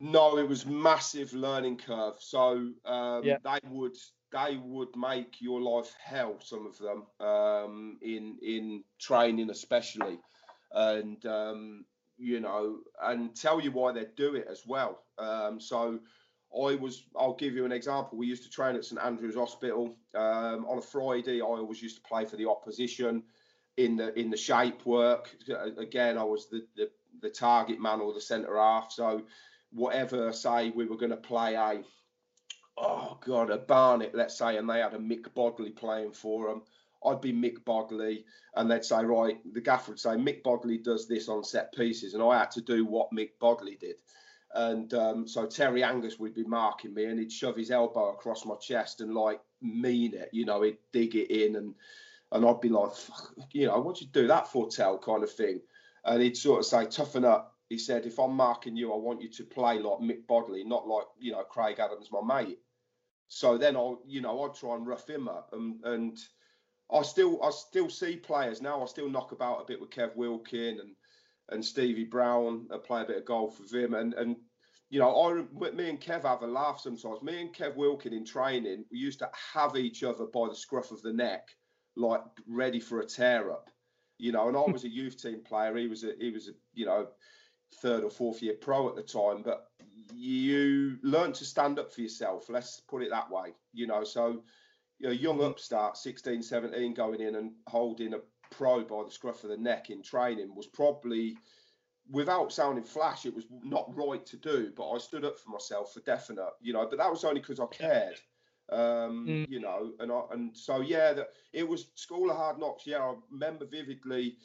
[0.00, 2.14] No, it was massive learning curve.
[2.20, 3.38] So um, yeah.
[3.42, 3.96] they would
[4.32, 6.36] they would make your life hell.
[6.40, 10.18] Some of them um, in in training, especially,
[10.72, 11.84] and um,
[12.16, 15.02] you know, and tell you why they do it as well.
[15.18, 15.98] Um, so
[16.54, 18.16] I was, I'll give you an example.
[18.16, 19.96] We used to train at St Andrew's Hospital.
[20.14, 23.22] Um, on a Friday, I always used to play for the opposition
[23.78, 25.30] in the in the shape work.
[25.78, 26.90] Again, I was the, the,
[27.22, 28.92] the target man or the centre half.
[28.92, 29.22] So
[29.70, 31.82] whatever say we were going to play a
[32.76, 36.62] oh god a Barnet, let's say, and they had a Mick Bodley playing for them.
[37.04, 38.24] I'd be Mick Bodley,
[38.56, 42.14] and they'd say, right, the gaffer would say, Mick Bodley does this on set pieces,
[42.14, 43.94] and I had to do what Mick Bodley did.
[44.54, 48.44] And um, so Terry Angus would be marking me, and he'd shove his elbow across
[48.44, 51.74] my chest and like mean it, you know, he'd dig it in and
[52.32, 52.92] and I'd be like,
[53.52, 55.60] you know, what'd you do that for, Tell, kind of thing.
[56.04, 59.20] And he'd sort of say, toughen up, he said, if I'm marking you, I want
[59.20, 62.58] you to play like Mick Bodley, not like you know Craig Adams, my mate.
[63.28, 66.18] So then I'll, you know, I'd try and rough him up, and and
[66.90, 68.82] I still I still see players now.
[68.82, 70.96] I still knock about a bit with Kev Wilkin and
[71.50, 72.68] and Stevie Brown.
[72.72, 74.36] I play a bit of golf with him, and and
[74.88, 77.22] you know, I me and Kev have a laugh sometimes.
[77.22, 80.90] Me and Kev Wilkin in training, we used to have each other by the scruff
[80.90, 81.48] of the neck,
[81.98, 83.70] like ready for a tear up.
[84.18, 85.76] You know, and I was a youth team player.
[85.76, 87.08] He was a he was a you know
[87.82, 89.66] third or fourth year pro at the time, but
[90.14, 92.48] you learn to stand up for yourself.
[92.48, 93.54] Let's put it that way.
[93.72, 94.42] You know, so
[95.00, 95.46] know, young mm-hmm.
[95.46, 98.18] upstart, 16, 17, going in and holding a
[98.50, 101.36] pro by the scruff of the neck in training was probably,
[102.10, 104.72] without sounding flash, it was not right to do.
[104.74, 106.86] But I stood up for myself for definite, you know.
[106.88, 108.16] But that was only because I cared,
[108.70, 109.48] um, mm.
[109.48, 109.92] you know.
[110.00, 112.86] And I, and so yeah, that it was school of hard knocks.
[112.86, 114.36] Yeah, I remember vividly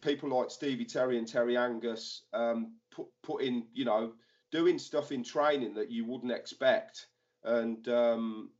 [0.00, 4.12] people like Stevie Terry and Terry Angus um, put put in, you know,
[4.50, 7.06] doing stuff in training that you wouldn't expect.
[7.44, 8.50] And um,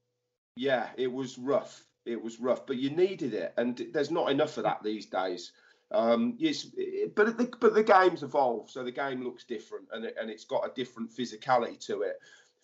[0.56, 1.84] yeah, it was rough.
[2.04, 5.52] It was rough, but you needed it, and there's not enough of that these days.
[5.90, 6.66] Um, yes,
[7.14, 10.44] but the, but the game's evolved, so the game looks different, and it, and it's
[10.44, 12.18] got a different physicality to it.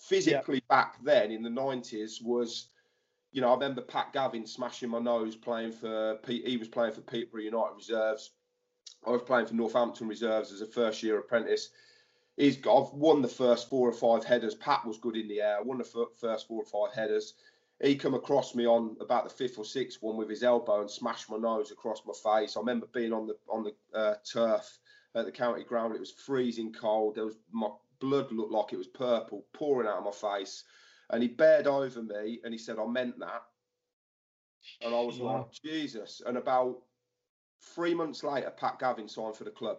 [0.08, 0.76] Physically, yeah.
[0.76, 2.68] back then in the '90s was,
[3.30, 6.18] you know, I remember Pat Gavin smashing my nose playing for.
[6.26, 8.30] He was playing for Peterborough United reserves.
[9.06, 11.70] I was playing for Northampton reserves as a first year apprentice.
[12.36, 14.54] He's got, I've won the first four or five headers.
[14.54, 15.58] Pat was good in the air.
[15.58, 17.34] I won the first four or five headers
[17.82, 20.90] he come across me on about the fifth or sixth one with his elbow and
[20.90, 22.56] smashed my nose across my face.
[22.56, 24.78] I remember being on the on the uh, turf
[25.14, 25.94] at the county ground.
[25.94, 27.16] It was freezing cold.
[27.16, 27.68] There was my
[28.02, 30.64] blood looked like it was purple pouring out of my face.
[31.10, 33.42] And he bared over me and he said, "I meant that."
[34.82, 35.38] And I was wow.
[35.38, 36.82] like, "Jesus!" And about
[37.74, 39.78] three months later, Pat Gavin signed for the club.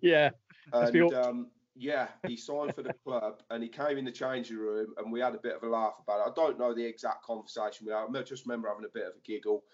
[0.00, 0.30] Yeah.
[0.72, 4.94] And um, yeah, he signed for the club and he came in the changing room
[4.98, 6.30] and we had a bit of a laugh about it.
[6.30, 8.06] I don't know the exact conversation we had.
[8.14, 9.64] I just remember having a bit of a giggle,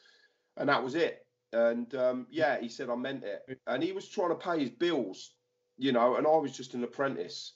[0.56, 1.26] and that was it.
[1.52, 4.70] And um, yeah, he said I meant it, and he was trying to pay his
[4.70, 5.34] bills,
[5.76, 7.54] you know, and I was just an apprentice.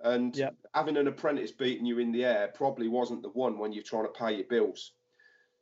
[0.00, 0.54] And yep.
[0.74, 4.04] having an apprentice beating you in the air probably wasn't the one when you're trying
[4.04, 4.92] to pay your bills.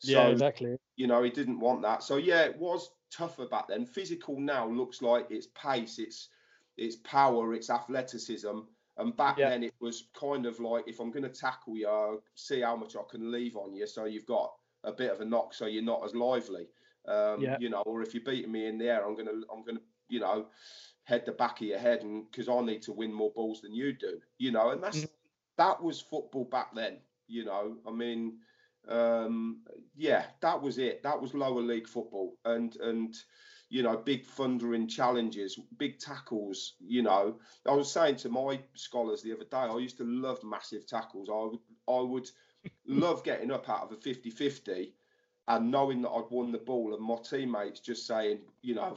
[0.00, 0.76] So, yeah, exactly.
[0.96, 2.02] You know, he didn't want that.
[2.02, 3.86] So yeah, it was tougher back then.
[3.86, 6.28] Physical now looks like it's pace, it's
[6.76, 8.58] its power, its athleticism.
[8.98, 9.50] And back yeah.
[9.50, 12.76] then it was kind of like if I'm going to tackle you, I'll see how
[12.76, 14.52] much I can leave on you, so you've got
[14.84, 16.68] a bit of a knock, so you're not as lively.
[17.06, 17.56] Um, yeah.
[17.60, 20.20] You know, or if you're beating me in the air, I'm gonna I'm gonna you
[20.20, 20.46] know
[21.06, 23.74] head the back of your head, and because I need to win more balls than
[23.74, 24.20] you do.
[24.38, 25.06] You know, and that's mm-hmm.
[25.56, 26.98] that was football back then.
[27.28, 28.38] You know, I mean,
[28.88, 29.62] um,
[29.96, 31.02] yeah, that was it.
[31.02, 33.16] That was lower league football, and and
[33.68, 36.74] you know, big thundering challenges, big tackles.
[36.80, 37.36] You know,
[37.68, 41.28] I was saying to my scholars the other day, I used to love massive tackles.
[41.28, 42.30] I would, I would
[42.86, 44.92] love getting up out of a 50-50
[45.48, 48.96] and knowing that I'd won the ball, and my teammates just saying, you know,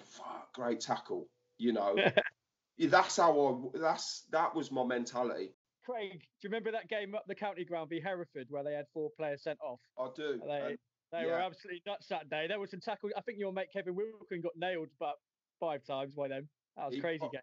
[0.54, 1.28] great tackle.
[1.60, 1.96] You know,
[2.80, 3.78] that's how I.
[3.78, 5.52] That's that was my mentality.
[5.86, 8.86] Craig, do you remember that game up the county ground v Hereford where they had
[8.94, 9.80] four players sent off?
[9.98, 10.40] I do.
[10.46, 10.78] They,
[11.12, 11.26] they yeah.
[11.26, 12.48] were absolutely nuts that day.
[12.48, 13.10] There was some tackle.
[13.18, 15.16] I think your mate Kevin Wilkin got nailed about
[15.60, 16.48] five times by them.
[16.78, 17.42] That was he, crazy game.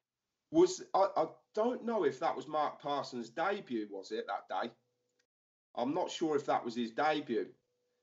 [0.52, 4.70] Was I, I don't know if that was Mark Parsons' debut, was it that day?
[5.74, 7.48] I'm not sure if that was his debut.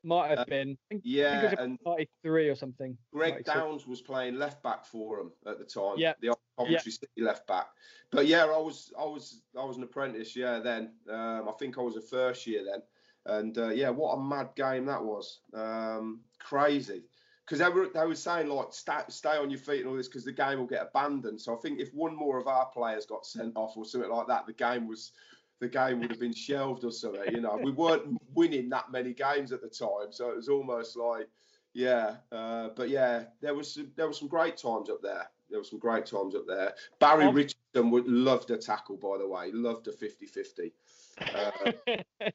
[0.04, 0.72] Might have uh, been.
[0.72, 2.98] I think, yeah, I think and 93 or something.
[3.14, 5.96] Greg Downs was playing left back for him at the time.
[5.98, 6.98] Yeah, the Coventry yeah.
[7.00, 7.68] City left back.
[8.12, 10.36] But yeah, I was I was I was an apprentice.
[10.36, 12.82] Yeah, then um, I think I was a first year then.
[13.26, 15.40] And uh, yeah, what a mad game that was.
[15.54, 17.04] Um, crazy.
[17.46, 20.08] Because they were, they were saying, like, stay, stay on your feet and all this
[20.08, 21.42] because the game will get abandoned.
[21.42, 24.28] So I think if one more of our players got sent off or something like
[24.28, 25.12] that, the game was
[25.60, 27.22] the game would have been shelved or something.
[27.32, 30.98] You know, we weren't winning that many games at the time, so it was almost
[30.98, 31.28] like,
[31.74, 32.18] yeah.
[32.32, 35.30] Uh, but yeah, there was some, there were some great times up there.
[35.50, 36.74] There were some great times up there.
[37.00, 39.52] Barry um, Richardson would loved a tackle, by the way.
[39.52, 40.72] Loved a 50-50.
[41.22, 42.30] Uh,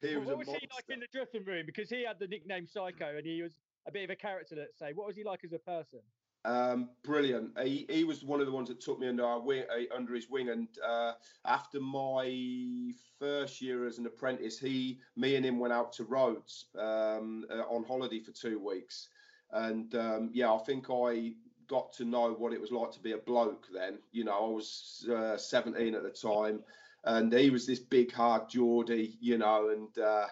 [0.00, 1.66] He was what was he like in the dressing room?
[1.66, 3.52] Because he had the nickname Psycho, and he was
[3.86, 4.54] a bit of a character.
[4.56, 6.00] Let's say, what was he like as a person?
[6.48, 7.50] Um, brilliant.
[7.62, 10.30] He, he was one of the ones that took me under wing, uh, under his
[10.30, 10.48] wing.
[10.48, 11.12] And uh,
[11.44, 16.66] after my first year as an apprentice, he, me, and him went out to Rhodes
[16.78, 19.08] um, uh, on holiday for two weeks.
[19.52, 21.34] And um, yeah, I think I
[21.66, 23.66] got to know what it was like to be a bloke.
[23.72, 26.60] Then, you know, I was uh, 17 at the time
[27.04, 30.26] and he was this big hard Geordie, you know, and uh,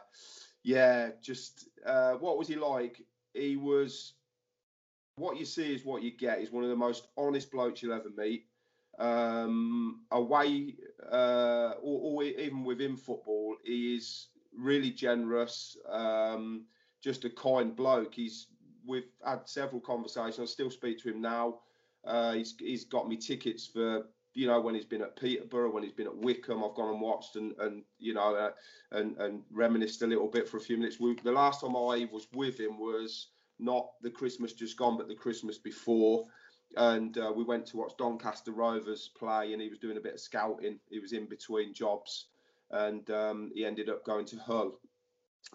[0.63, 3.03] yeah, just uh, what was he like?
[3.35, 4.15] He was
[5.17, 6.41] what you see is what you get.
[6.41, 8.47] He's one of the most honest blokes you'll ever meet.
[8.99, 10.75] Um, away,
[11.11, 15.77] uh, or, or, even within football, he is really generous.
[15.91, 16.65] Um,
[17.03, 18.15] just a kind bloke.
[18.15, 18.49] He's
[18.87, 20.39] we've had several conversations.
[20.41, 21.61] I still speak to him now.
[22.05, 25.83] Uh, he's he's got me tickets for you know when he's been at Peterborough, when
[25.83, 26.65] he's been at Wycombe.
[26.65, 28.51] I've gone and watched and and you know uh,
[28.93, 30.99] and and reminisced a little bit for a few minutes.
[30.99, 33.29] We, the last time I was with him was
[33.59, 36.27] not the Christmas just gone, but the Christmas before.
[36.77, 40.15] And uh, we went to watch Doncaster Rovers play, and he was doing a bit
[40.15, 40.79] of scouting.
[40.91, 42.27] He was in between jobs,
[42.71, 44.79] and um, he ended up going to Hull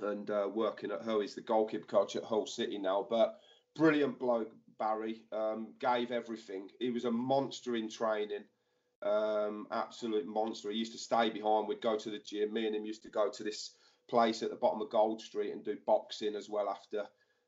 [0.02, 1.20] and uh, working at Hull.
[1.20, 3.06] He's the goalkeeper coach at Hull City now.
[3.08, 3.40] But
[3.76, 5.22] brilliant bloke, Barry.
[5.32, 6.70] Um, gave everything.
[6.80, 8.46] He was a monster in training.
[9.04, 10.72] Um, absolute monster.
[10.72, 11.68] He used to stay behind.
[11.68, 12.54] We'd go to the gym.
[12.54, 13.76] Me and him used to go to this
[14.10, 17.06] place at the bottom of Gold Street and do boxing as well after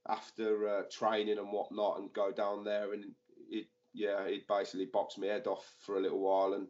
[0.10, 3.06] after uh, training and whatnot, and go down there and
[3.50, 6.68] it yeah he'd basically box my head off for a little while and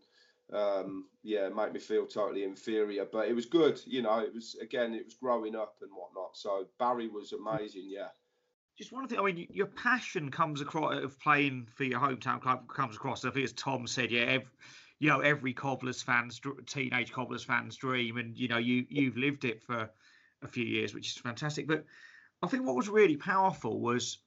[0.52, 3.06] um, yeah, make me feel totally inferior.
[3.12, 4.20] But it was good, you know.
[4.20, 6.36] It was again, it was growing up and whatnot.
[6.36, 8.10] So Barry was amazing, yeah.
[8.78, 9.20] Just one thing.
[9.20, 13.24] I mean, your passion comes across of playing for your hometown club comes across.
[13.24, 14.48] I think, as Tom said, yeah, every,
[15.00, 19.46] you know, every Cobblers fans, teenage Cobblers fans dream, and you know, you you've lived
[19.46, 19.90] it for
[20.42, 21.68] a few years, which is fantastic.
[21.68, 21.86] But
[22.44, 24.18] I think what was really powerful was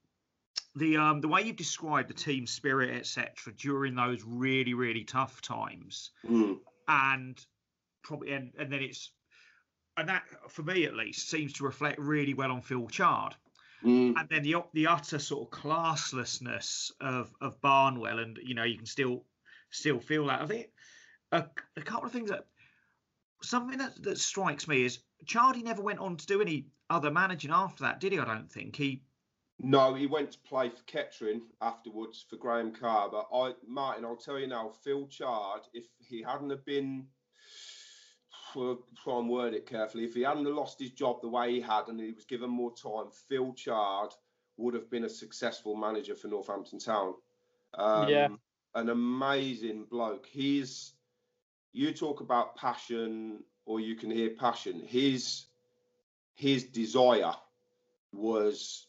[0.75, 5.43] the um the way you described the team spirit etc during those really really tough
[5.43, 6.59] times mm.
[6.89, 7.45] and
[8.03, 9.11] probably and, and then it's
[9.99, 13.35] and that for me at least seems to reflect really well on Phil Chard
[13.85, 14.15] mm.
[14.19, 18.77] and then the the utter sort of classlessness of of Barnwell and you know you
[18.77, 19.25] can still
[19.71, 20.69] still feel that I think
[21.33, 21.45] a,
[21.77, 22.47] a couple of things that
[23.43, 27.51] something that, that strikes me is Chardy never went on to do any other managing
[27.51, 29.03] after that did he I don't think he
[29.59, 33.09] no, he went to play for Kettering afterwards for Graham Carr.
[33.11, 37.07] But I, Martin, I'll tell you now, Phil Chard, if he hadn't have been,
[38.55, 41.55] well, try and word it carefully, if he hadn't have lost his job the way
[41.55, 44.11] he had and he was given more time, Phil Chard
[44.59, 47.15] would have been a successful manager for Northampton Town.
[47.75, 48.29] Um, yeah.
[48.75, 50.27] An amazing bloke.
[50.27, 50.93] He's,
[51.77, 54.81] you talk about passion or you can hear passion.
[54.81, 55.45] His,
[56.35, 57.35] his desire
[58.13, 58.87] was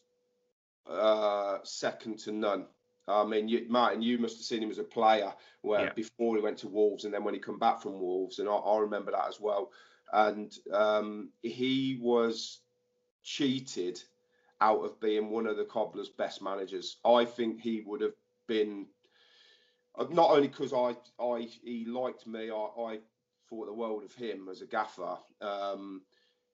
[0.88, 2.66] uh, second to none.
[3.06, 5.92] I mean, you, Martin, you must have seen him as a player where yeah.
[5.94, 8.54] before he went to Wolves and then when he come back from Wolves, and I,
[8.54, 9.70] I remember that as well.
[10.12, 12.60] And um, he was
[13.22, 14.02] cheated
[14.62, 16.96] out of being one of the Cobblers' best managers.
[17.04, 18.14] I think he would have
[18.46, 18.86] been
[20.06, 22.98] not only because I, I he liked me, I, I
[23.48, 25.16] thought the world of him as a gaffer.
[25.40, 26.02] Um,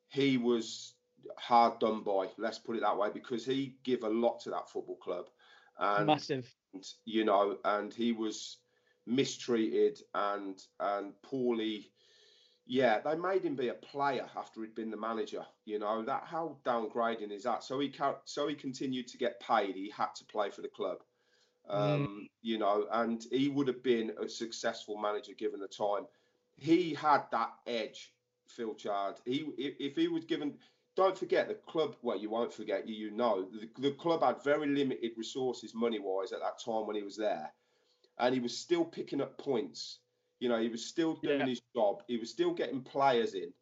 [0.09, 0.95] he was
[1.37, 2.29] hard done by.
[2.39, 5.27] Let's put it that way, because he gave a lot to that football club.
[5.79, 6.53] And, Massive.
[7.05, 8.59] You know, and he was
[9.07, 11.91] mistreated and and poorly.
[12.67, 15.45] Yeah, they made him be a player after he'd been the manager.
[15.67, 17.63] You know that how downgrading is that?
[17.63, 19.75] So he so he continued to get paid.
[19.75, 20.99] He had to play for the club.
[21.69, 22.29] Um, mm.
[22.43, 26.07] You know, and he would have been a successful manager given the time.
[26.57, 28.13] He had that edge,
[28.47, 29.17] Phil Chard.
[29.25, 30.55] He if he was given
[30.97, 31.97] don't forget the club.
[32.03, 32.87] Well, you won't forget.
[32.87, 36.87] You, you know the, the club had very limited resources money wise at that time
[36.87, 37.53] when he was there,
[38.19, 39.99] and he was still picking up points.
[40.41, 41.47] You know, he was still doing yeah.
[41.47, 42.03] his job.
[42.07, 43.53] He was still getting players in.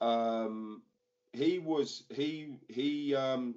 [0.00, 0.82] Um,
[1.32, 3.56] he was he he um,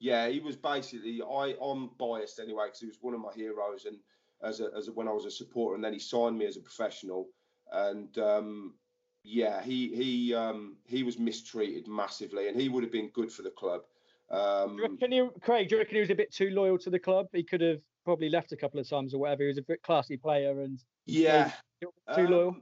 [0.00, 3.84] yeah he was basically I I'm biased anyway because he was one of my heroes
[3.84, 3.98] and
[4.42, 6.56] as a, as a, when I was a supporter and then he signed me as
[6.56, 7.28] a professional
[7.72, 8.74] and um,
[9.22, 13.42] yeah, he he um, he was mistreated massively, and he would have been good for
[13.42, 13.82] the club.
[14.30, 16.78] Um, do you reckon he, Craig, do you reckon he was a bit too loyal
[16.78, 17.26] to the club?
[17.32, 19.42] He could have probably left a couple of times or whatever.
[19.42, 22.56] He was a bit classy player and yeah, too um, loyal.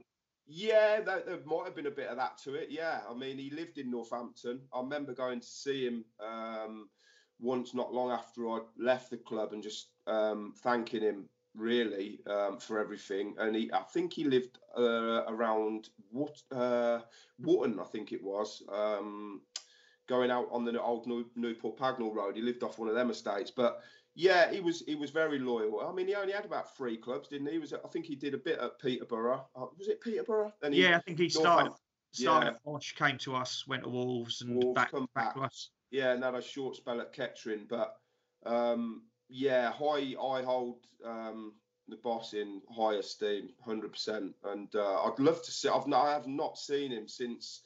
[0.49, 2.67] Yeah, there, there, might have been a bit of that to it.
[2.69, 4.61] Yeah, I mean, he lived in Northampton.
[4.73, 6.87] I remember going to see him um,
[7.39, 12.59] once, not long after I left the club, and just um, thanking him really um,
[12.59, 13.35] for everything.
[13.37, 16.99] And he, I think he lived uh, around what uh,
[17.39, 19.41] Wootton, I think it was, um,
[20.07, 22.35] going out on the old New, Newport Pagnell Road.
[22.35, 23.81] He lived off one of them estates, but.
[24.19, 25.87] Yeah, he was he was very loyal.
[25.87, 27.53] I mean, he only had about three clubs, didn't he?
[27.53, 29.45] he was I think he did a bit at Peterborough.
[29.55, 30.51] Uh, was it Peterborough?
[30.59, 31.73] Then he, yeah, I think he started
[32.11, 32.57] started yeah.
[32.65, 35.69] Posh, came to us, went to Wolves, and Wolves back, back, back to us.
[35.91, 37.95] Yeah, and had a short spell at Kettering, but
[38.45, 41.53] um, yeah, I I hold um,
[41.87, 45.69] the boss in high esteem, hundred percent, and uh, I'd love to see.
[45.69, 47.61] I've not, I have not seen him since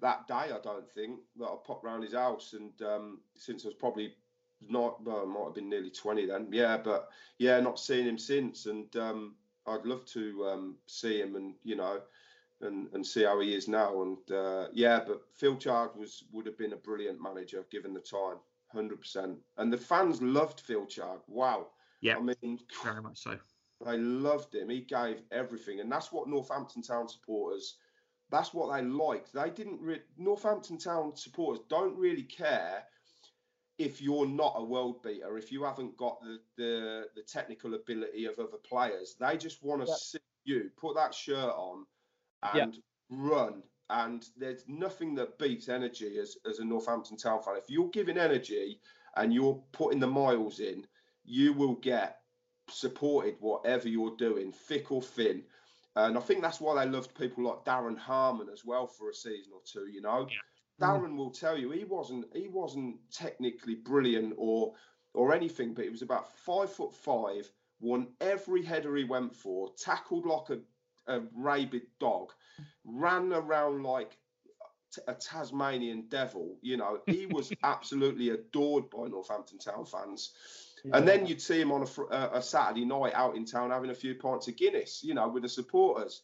[0.00, 0.34] that day.
[0.34, 4.14] I don't think that I popped round his house, and um, since I was probably
[4.68, 6.48] not, well, might have been nearly twenty then.
[6.52, 7.08] Yeah, but
[7.38, 9.34] yeah, not seen him since, and um,
[9.66, 12.00] I'd love to um, see him and you know
[12.60, 14.02] and and see how he is now.
[14.02, 18.00] And uh, yeah, but Phil Chard was would have been a brilliant manager given the
[18.00, 18.36] time,
[18.72, 19.38] hundred percent.
[19.56, 21.20] And the fans loved Phil Chard.
[21.26, 21.68] Wow.
[22.00, 22.16] Yeah.
[22.16, 23.38] I mean, very much so.
[23.84, 24.70] They loved him.
[24.70, 27.76] He gave everything, and that's what Northampton Town supporters.
[28.30, 29.32] That's what they liked.
[29.32, 29.80] They didn't.
[29.80, 32.84] Re- Northampton Town supporters don't really care
[33.78, 38.24] if you're not a world beater, if you haven't got the the, the technical ability
[38.24, 39.16] of other players.
[39.20, 41.84] They just want to see you put that shirt on
[42.42, 42.78] and
[43.10, 43.62] run.
[43.88, 47.56] And there's nothing that beats energy as, as a Northampton Town fan.
[47.56, 48.80] If you're giving energy
[49.16, 50.86] and you're putting the miles in,
[51.24, 52.18] you will get
[52.68, 55.44] supported whatever you're doing, thick or thin.
[55.94, 59.14] And I think that's why they loved people like Darren Harmon as well for a
[59.14, 59.88] season or two.
[59.90, 60.86] You know, yeah.
[60.86, 64.74] Darren will tell you he wasn't he wasn't technically brilliant or
[65.14, 69.70] or anything, but he was about five foot five, won every header he went for,
[69.78, 70.60] tackled like a
[71.06, 72.32] a rabid dog,
[72.84, 74.16] ran around like
[75.06, 76.56] a Tasmanian devil.
[76.62, 80.32] You know, he was absolutely adored by Northampton Town fans.
[80.84, 80.98] Yeah.
[80.98, 83.94] And then you'd see him on a, a, Saturday night out in town having a
[83.94, 86.22] few pints of Guinness, you know, with the supporters.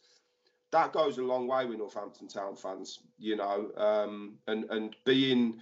[0.71, 5.59] That goes a long way with Northampton Town fans, you know, um, and and being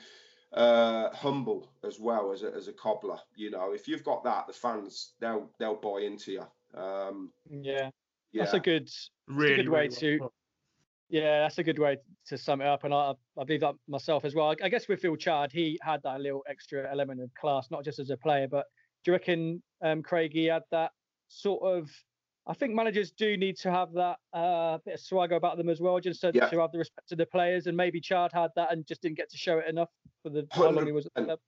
[0.54, 3.20] uh, humble as well as a, as a cobbler.
[3.36, 6.80] You know, if you've got that, the fans they'll they'll buy into you.
[6.80, 7.90] Um, yeah,
[8.32, 8.44] yeah.
[8.44, 8.90] that's a good,
[9.28, 10.18] really, a good way really to.
[10.20, 10.34] Well.
[11.10, 14.24] Yeah, that's a good way to sum it up, and I, I believe that myself
[14.24, 14.56] as well.
[14.64, 18.00] I guess with Phil Chard, he had that little extra element of class, not just
[18.00, 18.66] as a player, but
[19.04, 20.92] do you reckon um, Craigie had that
[21.28, 21.90] sort of?
[22.48, 25.80] I think managers do need to have that uh, bit of swagger about them as
[25.80, 26.50] well, just to, yeah.
[26.50, 27.68] to have the respect of the players.
[27.68, 29.90] And maybe Chard had that and just didn't get to show it enough
[30.24, 31.40] for the how long he was at the club.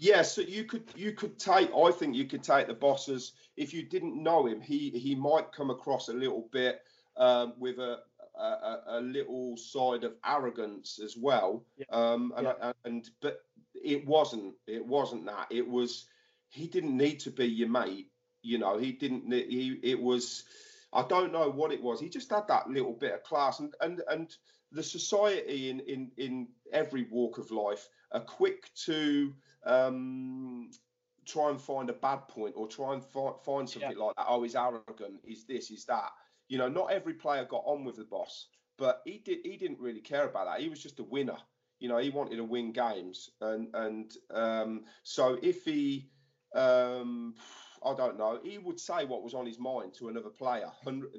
[0.00, 3.74] Yeah, so you could you could take I think you could take the bosses if
[3.74, 4.58] you didn't know him.
[4.58, 6.80] He he might come across a little bit
[7.18, 7.98] um, with a,
[8.34, 11.66] a, a little side of arrogance as well.
[11.76, 11.84] Yeah.
[11.90, 12.72] Um, and, yeah.
[12.86, 13.42] and but
[13.74, 15.48] it wasn't it wasn't that.
[15.50, 16.06] It was
[16.48, 18.10] he didn't need to be your mate.
[18.40, 19.30] You know, he didn't.
[19.30, 20.44] He it was.
[20.94, 22.00] I don't know what it was.
[22.00, 24.34] He just had that little bit of class, and and and
[24.72, 29.34] the society in in in every walk of life are quick to
[29.64, 30.70] um,
[31.26, 34.04] try and find a bad point or try and fi- find something yeah.
[34.04, 34.26] like that.
[34.28, 35.20] Oh, he's arrogant.
[35.24, 35.68] He's this.
[35.68, 36.10] He's that.
[36.48, 39.38] You know, not every player got on with the boss, but he did.
[39.44, 40.60] He didn't really care about that.
[40.60, 41.36] He was just a winner.
[41.78, 46.10] You know, he wanted to win games, and and um, so if he,
[46.54, 47.34] um,
[47.84, 50.70] I don't know, he would say what was on his mind to another player,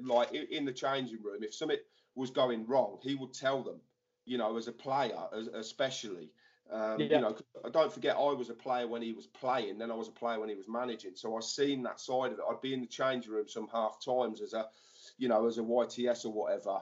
[0.04, 1.42] like in the changing room.
[1.42, 1.78] If something
[2.14, 3.80] was going wrong, he would tell them.
[4.24, 6.30] You know, as a player, as, especially.
[6.72, 7.16] Um, yeah.
[7.16, 9.94] You know, I don't forget I was a player when he was playing, then I
[9.94, 11.12] was a player when he was managing.
[11.14, 12.44] So I've seen that side of it.
[12.48, 14.68] I'd be in the change room some half times as a,
[15.18, 16.78] you know, as a YTS or whatever,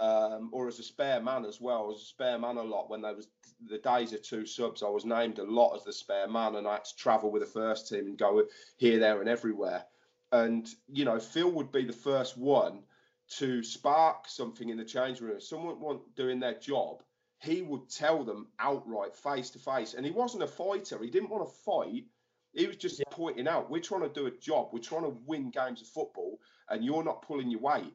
[0.00, 1.92] um, or as a spare man as well.
[1.94, 3.28] As a spare man a lot when there was
[3.68, 4.82] the days of two subs.
[4.82, 7.42] I was named a lot as the spare man, and I had to travel with
[7.42, 8.44] the first team and go
[8.78, 9.84] here, there, and everywhere.
[10.32, 12.82] And you know, Phil would be the first one
[13.36, 15.36] to spark something in the change room.
[15.36, 17.02] If someone weren't doing their job
[17.44, 19.94] he would tell them outright, face to face.
[19.94, 20.98] And he wasn't a fighter.
[21.02, 22.04] He didn't want to fight.
[22.54, 23.04] He was just yeah.
[23.10, 24.68] pointing out, we're trying to do a job.
[24.72, 26.38] We're trying to win games of football,
[26.70, 27.94] and you're not pulling your weight.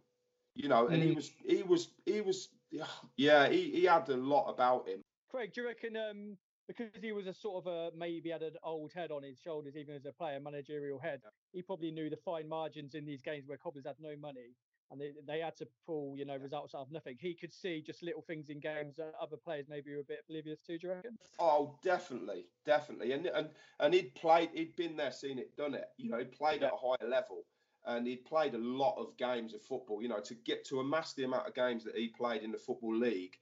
[0.55, 1.05] You know, and mm.
[1.07, 2.49] he was, he was, he was,
[3.17, 5.01] yeah, he, he had a lot about him.
[5.31, 6.37] Craig, do you reckon um,
[6.67, 9.75] because he was a sort of a maybe had an old head on his shoulders,
[9.75, 11.21] even as a player, managerial head,
[11.51, 14.55] he probably knew the fine margins in these games where Cobblers had no money
[14.91, 17.17] and they, they had to pull, you know, results out of nothing.
[17.19, 20.19] He could see just little things in games that other players maybe were a bit
[20.27, 20.77] oblivious to.
[20.77, 21.17] Do you reckon?
[21.39, 23.11] Oh, definitely, definitely.
[23.11, 25.85] And and and he'd played, he'd been there, seen it, done it.
[25.97, 26.67] You know, he played yeah.
[26.67, 27.43] at a higher level,
[27.85, 30.01] and he'd played a lot of games of football.
[30.01, 32.57] You know, to get to amass the amount of games that he played in the
[32.57, 33.35] football league.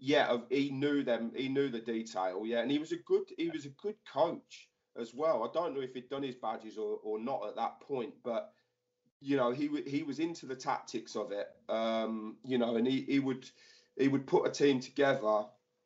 [0.00, 1.32] Yeah, he knew them.
[1.34, 2.46] He knew the detail.
[2.46, 3.24] Yeah, and he was a good.
[3.36, 4.68] He was a good coach
[4.98, 5.44] as well.
[5.44, 8.52] I don't know if he'd done his badges or, or not at that point, but
[9.20, 11.48] you know, he he was into the tactics of it.
[11.68, 13.48] Um, you know, and he he would
[13.96, 15.44] he would put a team together.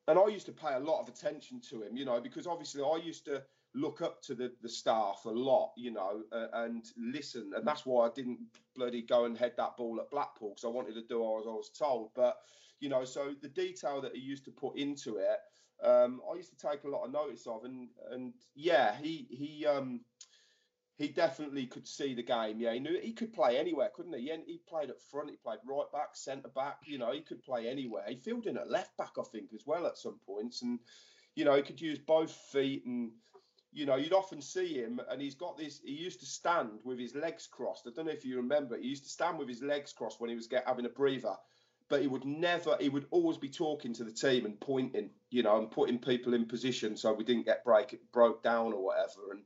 [0.08, 2.82] And I used to pay a lot of attention to him, you know, because obviously
[2.82, 3.42] I used to
[3.74, 7.52] look up to the, the staff a lot, you know, uh, and listen.
[7.56, 8.38] And that's why I didn't
[8.74, 11.50] bloody go and head that ball at Blackpool because I wanted to do as I
[11.50, 12.10] was told.
[12.14, 12.36] But,
[12.80, 15.38] you know, so the detail that he used to put into it,
[15.86, 17.64] um, I used to take a lot of notice of.
[17.64, 20.00] And, and yeah, he, he, um,
[20.96, 22.60] he definitely could see the game.
[22.60, 24.30] Yeah, he knew he could play anywhere, couldn't he?
[24.46, 26.78] He played up front, he played right back, centre back.
[26.84, 28.04] You know, he could play anywhere.
[28.08, 30.78] He filled in at left back, I think, as well at some points, and
[31.34, 33.12] you know he could use both feet and
[33.72, 35.80] you know, you'd often see him, and he's got this.
[35.82, 37.86] He used to stand with his legs crossed.
[37.86, 38.76] I don't know if you remember.
[38.76, 41.34] He used to stand with his legs crossed when he was get, having a breather,
[41.88, 42.76] but he would never.
[42.78, 46.34] He would always be talking to the team and pointing, you know, and putting people
[46.34, 49.32] in position so we didn't get break broke down or whatever.
[49.32, 49.42] And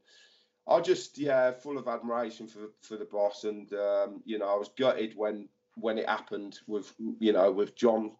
[0.69, 4.57] I just, yeah, full of admiration for for the boss, and um, you know, I
[4.57, 8.13] was gutted when when it happened with you know with John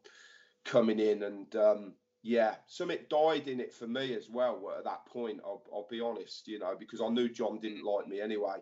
[0.65, 1.55] coming in and.
[1.57, 5.39] Um, yeah, something died in it for me as well at that point.
[5.45, 8.57] I'll, I'll be honest, you know, because I knew John didn't like me anyway.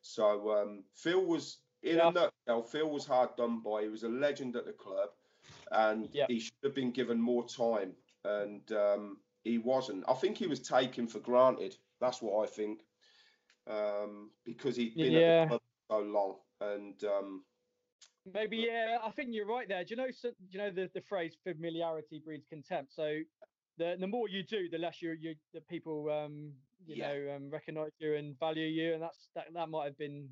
[0.00, 2.08] So um, Phil was in yeah.
[2.08, 2.62] a nutshell.
[2.62, 3.82] Phil was hard done by.
[3.82, 5.10] He was a legend at the club,
[5.70, 6.24] and yeah.
[6.28, 7.92] he should have been given more time,
[8.24, 10.04] and um, he wasn't.
[10.08, 11.76] I think he was taken for granted.
[12.00, 12.80] That's what I think,
[13.70, 15.42] um, because he'd been yeah.
[15.42, 15.60] at the club
[15.90, 17.42] so long, and um,
[18.32, 19.82] Maybe yeah, I think you're right there.
[19.82, 20.10] Do you know?
[20.10, 22.92] So, do you know the, the phrase "familiarity breeds contempt"?
[22.94, 23.20] So,
[23.78, 26.52] the the more you do, the less you you the people um
[26.84, 27.08] you yeah.
[27.08, 30.28] know um, recognize you and value you, and that's that that might have been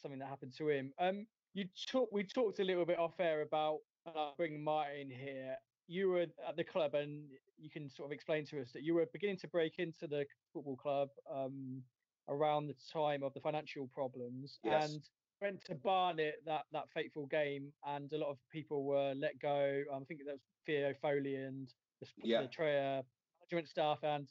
[0.00, 0.92] something that happened to him.
[0.98, 5.56] Um, you talk we talked a little bit off air about uh, bringing Martin here.
[5.88, 7.24] You were at the club, and
[7.58, 10.26] you can sort of explain to us that you were beginning to break into the
[10.52, 11.82] football club um
[12.28, 14.92] around the time of the financial problems, yes.
[14.92, 15.02] and
[15.40, 19.82] went to Barnet that that fateful game, and a lot of people were let go.
[19.92, 21.68] Um, I think that was Theo Foley and
[22.00, 22.42] the, yeah.
[22.42, 23.02] the
[23.52, 24.28] management staff and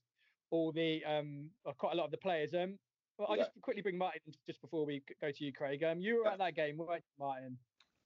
[0.50, 2.54] all the um uh, quite a lot of the players.
[2.54, 2.78] Um,
[3.18, 3.44] but I'll yeah.
[3.44, 5.84] just quickly bring Martin just before we go to you, Craig.
[5.84, 6.34] Um, you were yeah.
[6.34, 7.58] at that game, weren't you, Martin?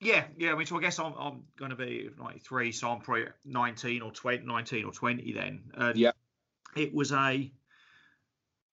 [0.02, 0.52] Yeah, yeah.
[0.52, 4.02] I mean, so I guess I'm I'm going to be 93, so I'm probably 19
[4.02, 5.64] or 20, 19 or 20 then.
[5.76, 6.12] And yeah.
[6.76, 7.52] It was a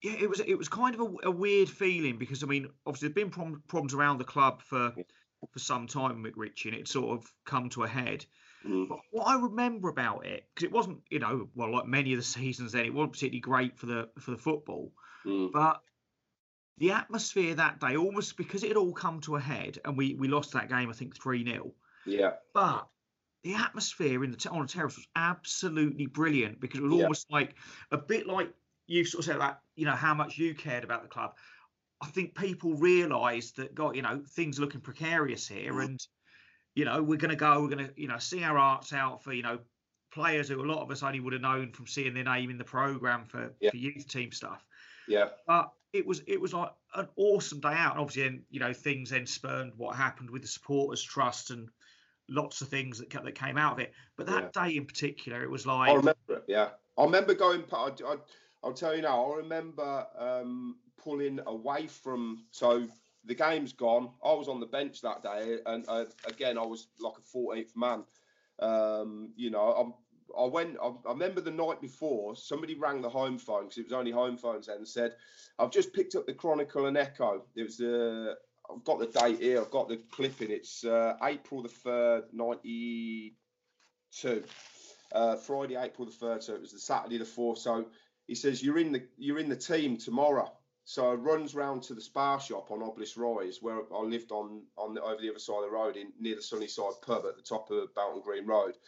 [0.03, 3.09] yeah, it was it was kind of a, a, weird feeling because I mean, obviously
[3.09, 4.93] there've been problem, problems around the club for
[5.53, 8.25] for some time with Richie, and it sort of come to a head.
[8.67, 8.89] Mm.
[8.89, 12.19] But what I remember about it, because it wasn't, you know, well, like many of
[12.19, 14.93] the seasons then, it wasn't particularly great for the for the football,
[15.25, 15.53] mm.
[15.53, 15.81] but
[16.79, 20.15] the atmosphere that day, almost because it had all come to a head, and we
[20.15, 21.73] we lost that game, I think three 0
[22.07, 22.33] Yeah.
[22.55, 22.89] But
[23.45, 27.03] the atmosphere in the on the terrace was absolutely brilliant because it was yeah.
[27.03, 27.55] almost like
[27.91, 28.53] a bit like
[28.87, 31.33] you sort of said like you know how much you cared about the club.
[32.01, 35.85] I think people realised that God, you know, things are looking precarious here, mm.
[35.85, 36.01] and
[36.74, 39.22] you know we're going to go, we're going to you know sing our arts out
[39.22, 39.59] for you know
[40.12, 42.59] players who a lot of us only would have known from seeing their name in
[42.59, 43.70] the program for, yeah.
[43.70, 44.62] for youth team stuff.
[45.09, 45.28] Yeah.
[45.47, 49.11] But it was it was like an awesome day out, and obviously, you know, things
[49.11, 51.68] then spurned what happened with the supporters trust and
[52.28, 53.93] lots of things that that came out of it.
[54.16, 54.64] But that yeah.
[54.64, 56.45] day in particular, it was like I remember it.
[56.49, 57.64] Yeah, I remember going.
[57.72, 58.16] I, I,
[58.65, 59.33] I'll tell you now.
[59.33, 62.87] I remember um, pulling away from so
[63.25, 64.11] the game's gone.
[64.25, 67.77] I was on the bench that day, and uh, again, I was like a 14th
[67.77, 68.05] man.
[68.59, 69.95] Um, you know, I'm,
[70.39, 70.77] I went.
[70.83, 74.37] I, remember the night before, somebody rang the home phone because it was only home
[74.37, 75.15] phones then, and said,
[75.59, 77.45] "I've just picked up the Chronicle and Echo.
[77.55, 78.31] It was the.
[78.31, 78.35] Uh,
[78.73, 79.61] I've got the date here.
[79.61, 80.51] I've got the clipping.
[80.51, 83.37] It's uh, April the third, ninety
[84.13, 84.45] two.
[85.13, 86.43] Uh, Friday, April the third.
[86.43, 87.59] So it was the Saturday the fourth.
[87.59, 87.87] So
[88.33, 90.51] he says you're in the you're in the team tomorrow.
[90.85, 94.62] So I runs round to the Spar shop on Obelisk Rise, where I lived on
[94.78, 97.37] on the, over the other side of the road, in near the Sunnyside pub at
[97.37, 98.78] the top of Boughton Green Road.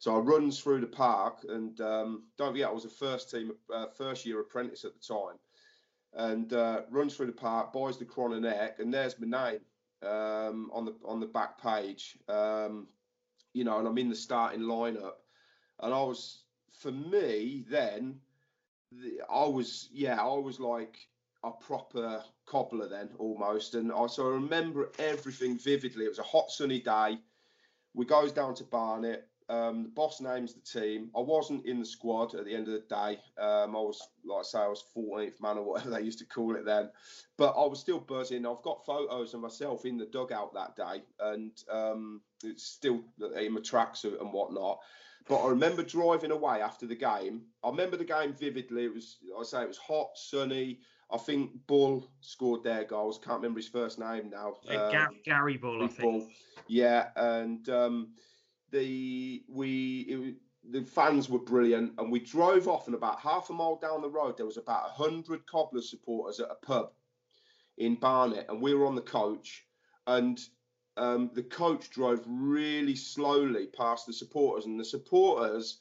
[0.00, 3.52] So I runs through the park, and um, don't forget I was a first team,
[3.72, 5.38] uh, first year apprentice at the time,
[6.14, 9.60] and uh, runs through the park, buys the Cron Neck, and there's my name
[10.10, 12.18] um, on the on the back page.
[12.28, 12.88] Um,
[13.52, 15.18] you know, and I'm in the starting lineup,
[15.78, 16.42] and I was
[16.80, 18.20] for me then
[19.28, 20.96] I was yeah, I was like
[21.44, 26.04] a proper cobbler then almost, and I so I remember everything vividly.
[26.04, 27.18] It was a hot sunny day.
[27.94, 29.28] We goes down to Barnet.
[29.50, 31.10] Um, the boss names the team.
[31.16, 33.18] I wasn't in the squad at the end of the day.
[33.42, 36.26] Um, I was like I say, I was 14th man or whatever they used to
[36.26, 36.90] call it then,
[37.38, 38.46] but I was still buzzing.
[38.46, 43.00] I've got photos of myself in the dugout that day, and um, it's still
[43.36, 44.80] in my tracksuit and whatnot.
[45.26, 47.42] But I remember driving away after the game.
[47.62, 48.84] I remember the game vividly.
[48.84, 50.80] It was, I say, it was hot, sunny.
[51.10, 53.18] I think Bull scored their goals.
[53.18, 54.54] Can't remember his first name now.
[54.68, 56.00] Um, Gary, Gary Bull, I think.
[56.00, 56.28] Bull.
[56.66, 58.08] Yeah, and um,
[58.70, 60.34] the we it,
[60.70, 64.08] the fans were brilliant, and we drove off, and about half a mile down the
[64.08, 66.90] road, there was about a hundred Cobbler supporters at a pub
[67.78, 69.64] in Barnet, and we were on the coach,
[70.06, 70.38] and
[70.98, 75.78] um, the coach drove really slowly past the supporters, and the supporters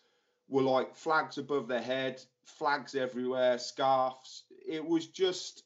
[0.47, 4.43] were like flags above their head, flags everywhere, scarves.
[4.67, 5.63] It was just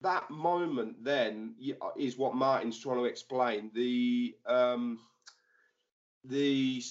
[0.00, 1.04] that moment.
[1.04, 1.54] Then
[1.96, 3.70] is what Martin's trying to explain.
[3.74, 4.98] The um,
[6.24, 6.82] the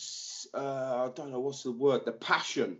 [0.53, 2.05] uh, I don't know what's the word.
[2.05, 2.77] The passion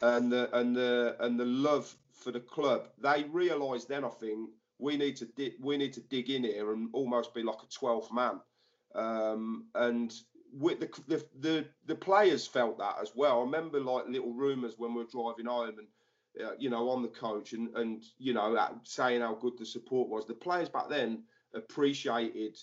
[0.00, 2.88] and the and the and the love for the club.
[2.98, 4.50] They realised then, I think,
[4.80, 7.66] we need to di- we need to dig in here and almost be like a
[7.66, 8.40] 12th man.
[8.94, 10.12] Um, and
[10.52, 13.38] with the, the, the the players felt that as well.
[13.38, 15.88] I remember like little rumours when we were driving home and.
[16.40, 20.08] Uh, you know, on the coach and and you know saying how good the support
[20.08, 20.26] was.
[20.28, 21.24] The players back then
[21.54, 22.56] appreciated.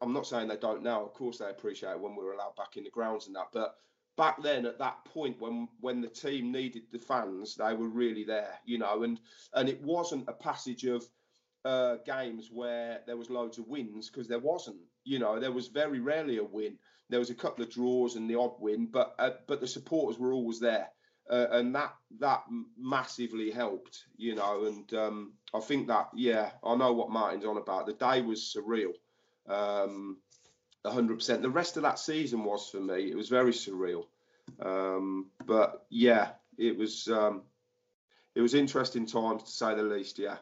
[0.00, 1.04] I'm not saying they don't now.
[1.04, 3.48] Of course, they appreciate when we were allowed back in the grounds and that.
[3.52, 3.76] But
[4.16, 8.24] back then, at that point, when when the team needed the fans, they were really
[8.24, 8.58] there.
[8.64, 9.20] You know, and
[9.54, 11.06] and it wasn't a passage of
[11.64, 14.78] uh, games where there was loads of wins because there wasn't.
[15.04, 16.78] You know, there was very rarely a win.
[17.08, 20.18] There was a couple of draws and the odd win, but uh, but the supporters
[20.18, 20.88] were always there,
[21.28, 22.44] uh, and that that
[22.78, 24.04] massively helped.
[24.16, 27.86] You know, and um, I think that yeah, I know what Martin's on about.
[27.86, 28.92] The day was surreal.
[29.48, 30.18] Um,
[30.84, 31.42] 100%.
[31.42, 33.10] The rest of that season was for me.
[33.10, 34.04] It was very surreal.
[34.60, 37.42] Um, but yeah, it was um,
[38.34, 40.18] it was interesting times to say the least.
[40.18, 40.36] Yeah.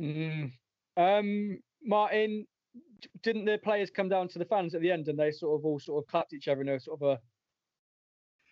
[0.00, 0.52] Mm.
[0.96, 2.46] Um, Martin,
[3.22, 5.64] didn't the players come down to the fans at the end and they sort of
[5.64, 7.20] all sort of clapped each other in a sort of a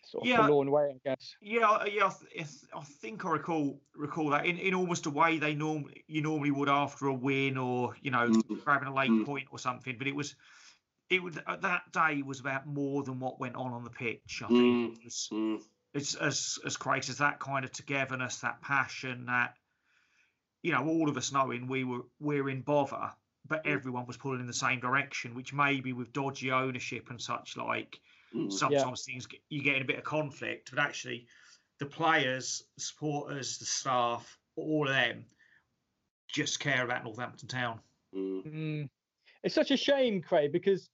[0.05, 0.39] sort of Yeah.
[0.47, 1.35] forlorn way, I guess.
[1.41, 2.07] Yeah, I- yeah.
[2.07, 6.05] I, th- I think I recall recall that in, in almost a way they normally
[6.09, 8.65] you normally would after a win or you know Mm.
[8.65, 9.25] grabbing a late Mm.
[9.25, 9.97] point or something.
[9.99, 10.35] But it was
[11.09, 14.43] it was uh, that day was about more than what went on on the pitch.
[14.45, 15.63] I think it was, Mm,
[15.95, 19.57] it's as as Craig as that kind of togetherness, that passion, that
[20.63, 23.11] you know all of us knowing we were we're in bother,
[23.47, 27.57] but everyone was pulling in the same direction, which maybe with dodgy ownership and such
[27.57, 27.99] like
[28.35, 28.53] mm.
[28.53, 31.27] sometimes things get, you get in a bit of conflict, but actually
[31.79, 35.25] the players, supporters, the staff, all of them
[36.29, 37.81] just care about Northampton Town.
[38.15, 38.47] Mm.
[38.47, 38.89] Mm.
[39.43, 40.89] It's such a shame, Craig, because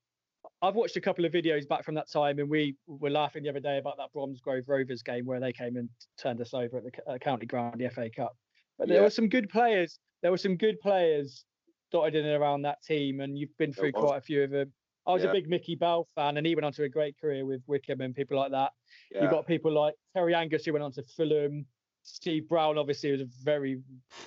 [0.63, 3.51] I've watched a couple of videos back from that time, and we were laughing the
[3.51, 5.89] other day about that Bromsgrove Rovers game where they came and
[6.19, 8.37] turned us over at the uh, county ground, the FA Cup.
[8.79, 9.03] But there Yeah.
[9.05, 9.99] were some good players.
[10.23, 11.45] There were some good players
[11.91, 14.73] dotted in and around that team, and you've been through quite a few of them.
[15.07, 15.31] I was Yeah.
[15.31, 18.03] a big Mickey Bell fan, and he went on to a great career with Wycombe
[18.03, 18.73] and people like that.
[19.11, 19.23] Yeah.
[19.23, 21.67] You've got people like Terry Angus who went on to Fulham.
[22.03, 23.83] Steve Brown obviously was a very,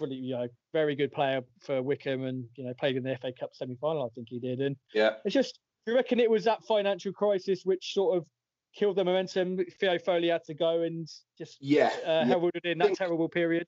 [0.08, 3.56] you know, very good player for Wycombe, and you know played in the FA Cup
[3.56, 4.04] semi-final.
[4.06, 4.60] I think he did.
[4.60, 5.18] And yeah.
[5.24, 8.28] it's just, do you reckon it was that financial crisis which sort of
[8.76, 9.64] killed the momentum?
[9.80, 11.88] Theo Foley had to go and just Yeah.
[11.88, 12.26] uh, yeah.
[12.26, 13.68] heralded in that terrible period.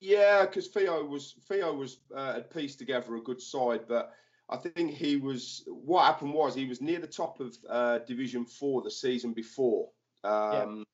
[0.00, 4.12] Yeah, because Theo was Theo was uh, had pieced together a good side, but
[4.48, 5.62] I think he was.
[5.66, 9.90] What happened was he was near the top of uh, Division Four the season before,
[10.24, 10.84] um,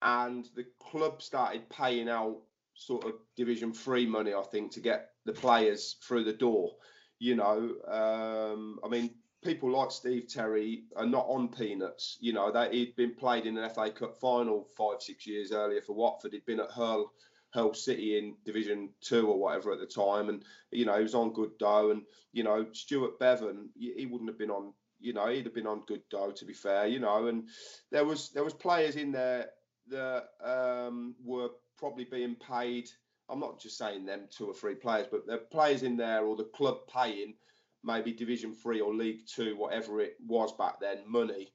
[0.00, 2.38] and the club started paying out
[2.74, 6.76] sort of Division Three money, I think, to get the players through the door.
[7.18, 9.10] You know, um, I mean,
[9.42, 12.16] people like Steve Terry are not on peanuts.
[12.20, 15.80] You know, that he'd been played in an FA Cup final five, six years earlier
[15.82, 16.32] for Watford.
[16.32, 17.12] He'd been at Hull.
[17.56, 21.14] Hull City in Division Two or whatever at the time, and you know he was
[21.14, 21.90] on good dough.
[21.90, 22.02] And
[22.32, 24.74] you know Stuart Beavon, he wouldn't have been on.
[25.00, 26.86] You know he'd have been on good dough to be fair.
[26.86, 27.48] You know, and
[27.90, 29.50] there was there was players in there
[29.88, 32.88] that um, were probably being paid.
[33.28, 36.36] I'm not just saying them two or three players, but are players in there or
[36.36, 37.34] the club paying
[37.82, 41.54] maybe Division Three or League Two, whatever it was back then, money,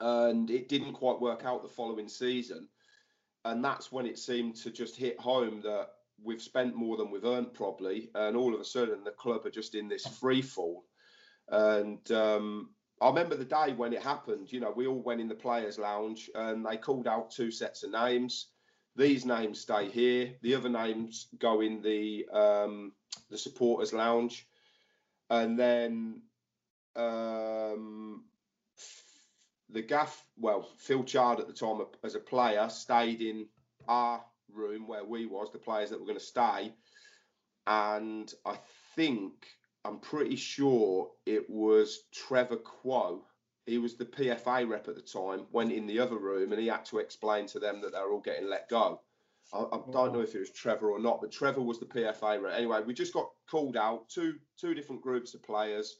[0.00, 2.68] and it didn't quite work out the following season
[3.44, 5.88] and that's when it seemed to just hit home that
[6.22, 9.50] we've spent more than we've earned probably and all of a sudden the club are
[9.50, 10.84] just in this free fall
[11.48, 12.70] and um,
[13.00, 15.78] i remember the day when it happened you know we all went in the players
[15.78, 18.48] lounge and they called out two sets of names.
[18.98, 20.34] These names stay here.
[20.42, 22.92] The other names go in the um,
[23.30, 24.44] the supporters lounge.
[25.30, 26.22] And then
[26.96, 28.24] um,
[29.70, 33.46] the gaff, well, Phil Chard at the time as a player stayed in
[33.86, 36.72] our room where we was, the players that were going to stay.
[37.66, 38.58] And I
[38.96, 39.34] think,
[39.84, 43.22] I'm pretty sure it was Trevor Quow.
[43.66, 46.68] He was the PFA rep at the time, went in the other room and he
[46.68, 49.02] had to explain to them that they were all getting let go.
[49.52, 52.40] I, I don't know if it was Trevor or not, but Trevor was the PFA
[52.42, 52.54] rep.
[52.56, 55.98] Anyway, we just got called out, two two different groups of players,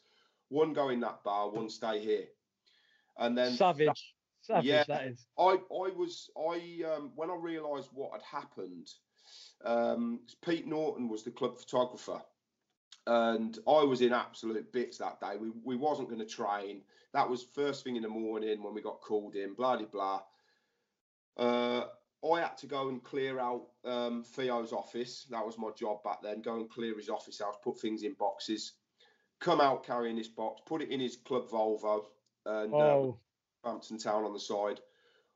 [0.49, 2.27] one go in that bar, one stay here.
[3.19, 4.15] And then Savage.
[4.43, 4.85] Savage, yeah.
[4.89, 5.27] that is.
[5.39, 8.89] I I was I um, when I realised what had happened.
[9.65, 12.23] Um, Pete Norton was the club photographer,
[13.07, 15.37] and I was in absolute bits that day.
[15.39, 16.83] We we wasn't going to train.
[17.13, 19.55] That was first thing in the morning when we got called in.
[19.55, 20.23] Blah blah blah.
[21.37, 21.85] Uh,
[22.33, 25.27] I had to go and clear out um, Theo's office.
[25.31, 26.43] That was my job back then.
[26.43, 28.73] Go and clear his office house, put things in boxes,
[29.41, 32.07] come out carrying this box, put it in his club Volvo,
[32.49, 33.19] and um, Oh,
[33.65, 34.81] Hampton Town on the side,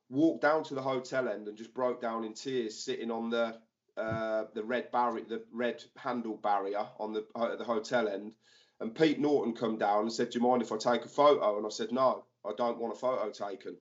[0.09, 3.59] walked down to the hotel end and just broke down in tears, sitting on the
[3.97, 8.35] uh, the red barrier, the red handle barrier on the at the hotel end,
[8.81, 11.57] and Pete Norton come down and said, "Do you mind if I take a photo?"
[11.59, 13.77] And I said, "No, I don't want a photo taken."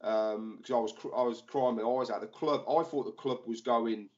[0.00, 2.20] because um, I was I was crying my eyes out.
[2.20, 4.08] The club, I thought the club was going,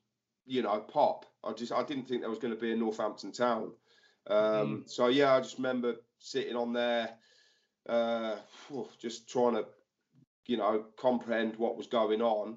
[0.47, 1.25] you know, pop.
[1.43, 3.73] I just I didn't think there was going to be a Northampton Town.
[4.27, 4.91] Um, mm.
[4.91, 7.11] So yeah, I just remember sitting on there,
[7.89, 8.37] uh,
[9.01, 9.65] just trying to,
[10.47, 12.57] you know, comprehend what was going on,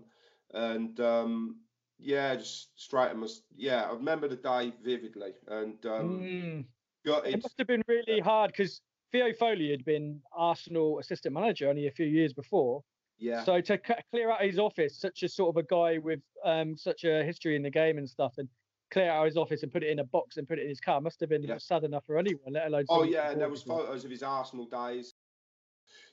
[0.53, 1.57] and um,
[1.99, 3.84] yeah, just straighten my yeah.
[3.84, 6.65] I remember the day vividly, and um, mm.
[7.05, 7.41] got it.
[7.41, 11.91] Must have been really hard because Theo Foley had been Arsenal assistant manager only a
[11.91, 12.84] few years before.
[13.19, 13.43] Yeah.
[13.43, 16.76] So to c- clear out his office, such a sort of a guy with um,
[16.76, 18.49] such a history in the game and stuff, and
[18.94, 20.80] clear out his office and put it in a box and put it in his
[20.80, 21.58] car must have been yeah.
[21.58, 22.86] sad enough for anyone, let alone.
[22.89, 25.16] Oh yeah, and there was photos of his Arsenal days.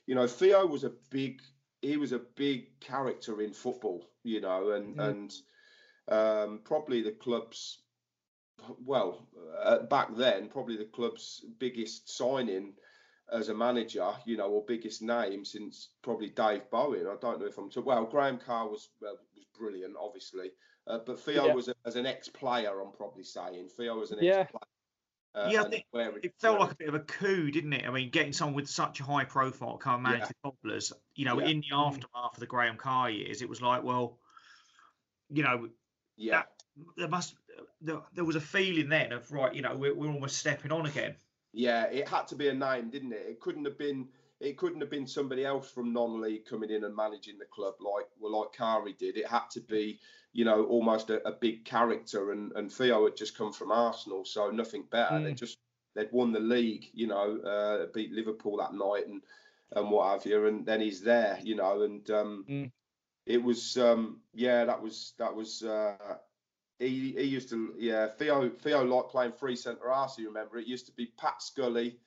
[0.07, 1.41] You know, Theo was a big.
[1.81, 4.09] He was a big character in football.
[4.23, 5.07] You know, and mm.
[5.07, 5.33] and
[6.09, 7.83] um, probably the club's.
[8.85, 9.27] Well,
[9.63, 12.73] uh, back then, probably the club's biggest signing
[13.31, 17.07] as a manager, you know, or biggest name since probably Dave Bowen.
[17.07, 18.05] I don't know if I'm too well.
[18.05, 20.51] Graham Carr was was brilliant, obviously,
[20.87, 21.53] uh, but Theo yeah.
[21.53, 22.79] was a, as an ex-player.
[22.79, 24.39] I'm probably saying Theo was an yeah.
[24.39, 24.61] ex-player.
[25.33, 27.87] Uh, yeah, think it, it felt like a bit of a coup, didn't it?
[27.87, 30.27] I mean, getting someone with such a high profile come manage yeah.
[30.27, 31.47] the Cobblers, you know, yeah.
[31.47, 34.17] in the aftermath of the Graham Carr years, it was like, well,
[35.29, 35.69] you know,
[36.17, 36.47] yeah, that,
[36.97, 37.35] there must
[37.79, 40.85] there, there was a feeling then of right, you know, we're, we're almost stepping on
[40.85, 41.15] again.
[41.53, 43.25] Yeah, it had to be a name, didn't it?
[43.25, 44.09] It couldn't have been.
[44.41, 48.07] It couldn't have been somebody else from non-league coming in and managing the club like
[48.19, 49.15] well, like Kari did.
[49.15, 49.99] It had to be,
[50.33, 52.31] you know, almost a, a big character.
[52.31, 55.15] And and Theo had just come from Arsenal, so nothing better.
[55.15, 55.23] Mm.
[55.23, 55.57] They just
[55.95, 59.21] they'd won the league, you know, uh, beat Liverpool that night and
[59.75, 60.47] and what have you.
[60.47, 62.71] And then he's there, you know, and um, mm.
[63.25, 66.17] it was um, yeah, that was that was uh,
[66.79, 70.17] he, he used to yeah Theo Theo liked playing free centre arse.
[70.17, 71.97] You remember it used to be Pat Scully,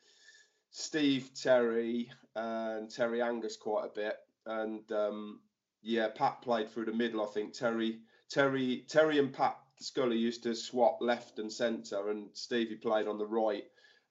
[0.70, 4.16] Steve Terry, and Terry Angus quite a bit,
[4.47, 5.41] and um,
[5.83, 7.22] yeah Pat played through the middle.
[7.22, 8.01] I think Terry
[8.31, 13.18] Terry Terry and Pat Scully used to swap left and centre, and Stevie played on
[13.18, 13.64] the right.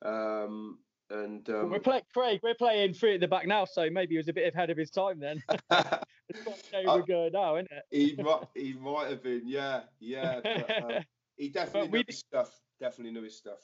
[0.03, 2.39] Um, and um, we're playing Craig.
[2.43, 4.77] We're playing three at the back now, so maybe he was a bit ahead of
[4.77, 5.43] his time then.
[6.29, 7.83] it's uh, we're now, isn't it?
[7.91, 10.39] he might, he might have been, yeah, yeah.
[10.43, 11.01] But, uh,
[11.37, 12.51] he definitely knew his stuff.
[12.79, 13.59] Definitely knew his stuff.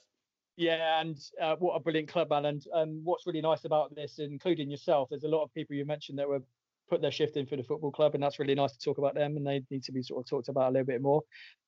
[0.56, 2.44] Yeah, and uh, what a brilliant club, man!
[2.44, 5.86] And um, what's really nice about this, including yourself, there's a lot of people you
[5.86, 6.42] mentioned that were
[6.90, 9.14] put their shift in for the football club, and that's really nice to talk about
[9.14, 11.22] them, and they need to be sort of talked about a little bit more.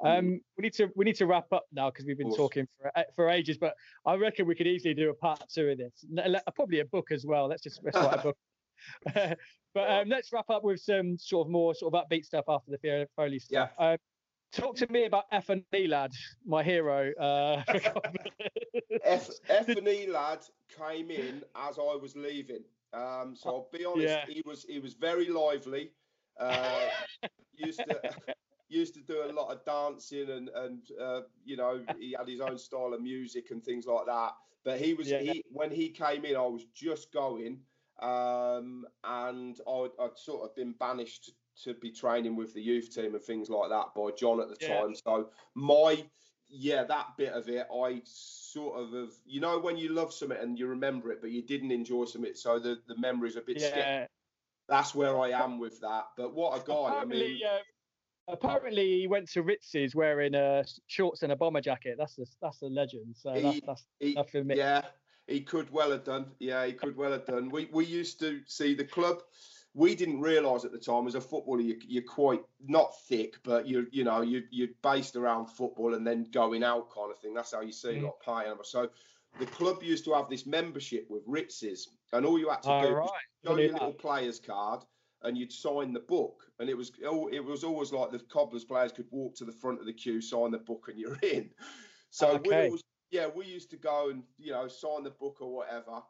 [0.04, 2.92] Um, we need to we need to wrap up now because we've been talking for
[3.14, 6.04] for ages, but I reckon we could easily do a part two of this,
[6.54, 7.46] probably a book as well.
[7.46, 8.36] Let's just let's write a book.
[9.74, 12.72] but um, let's wrap up with some sort of more sort of upbeat stuff after
[12.72, 13.70] the Foley stuff.
[13.78, 13.92] Yeah.
[13.92, 13.98] Um,
[14.52, 16.12] talk to me about F and E lad,
[16.44, 17.12] my hero.
[17.18, 17.62] Uh,
[19.04, 20.40] F, F and E lad
[20.76, 22.64] came in as I was leaving.
[22.94, 24.24] Um, so I'll be honest, yeah.
[24.28, 25.92] he was he was very lively.
[26.38, 26.88] Uh,
[27.56, 28.00] used to
[28.68, 32.40] used to do a lot of dancing and and uh, you know he had his
[32.40, 34.32] own style of music and things like that.
[34.64, 35.20] But he was yeah.
[35.20, 37.58] he when he came in, I was just going,
[38.00, 41.32] um, and I, would sort of been banished
[41.64, 44.56] to be training with the youth team and things like that by John at the
[44.60, 44.80] yeah.
[44.80, 44.94] time.
[44.94, 46.04] So my
[46.52, 50.36] yeah, that bit of it, I sort of have, you know, when you love something
[50.38, 53.60] and you remember it, but you didn't enjoy something, so the, the memory's a bit
[53.60, 54.06] yeah.
[54.68, 56.04] That's where I am with that.
[56.16, 56.90] But what a guy!
[56.90, 61.60] Apparently, I mean, uh, apparently he went to Ritz's wearing a shorts and a bomber
[61.60, 61.96] jacket.
[61.98, 63.16] That's the that's the legend.
[63.16, 63.84] So he, that's,
[64.14, 64.56] that's, for me.
[64.56, 64.82] Yeah,
[65.26, 66.26] he could well have done.
[66.38, 67.50] Yeah, he could well have done.
[67.50, 69.22] We we used to see the club
[69.74, 73.66] we didn't realise at the time as a footballer you, you're quite not thick, but
[73.66, 77.34] you you know you you're based around football and then going out kind of thing.
[77.34, 78.04] That's how you see mm.
[78.04, 78.54] like playing.
[78.64, 78.90] So
[79.38, 82.94] the club used to have this membership with Ritz's, and all you had to do
[82.94, 83.04] right.
[83.04, 83.10] was
[83.46, 84.84] show your little player's card
[85.24, 86.44] and you'd sign the book.
[86.58, 89.80] And it was it was always like the cobblers players could walk to the front
[89.80, 91.50] of the queue, sign the book, and you're in.
[92.10, 92.48] So okay.
[92.48, 96.02] we always, yeah, we used to go and you know sign the book or whatever,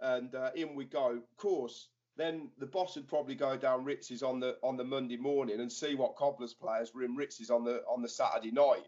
[0.00, 1.10] and uh, in we go.
[1.10, 1.88] Of course,
[2.20, 5.70] then the boss would probably go down Ritz's on the on the Monday morning and
[5.70, 8.86] see what Cobblers players were in Ritz's on the on the Saturday night.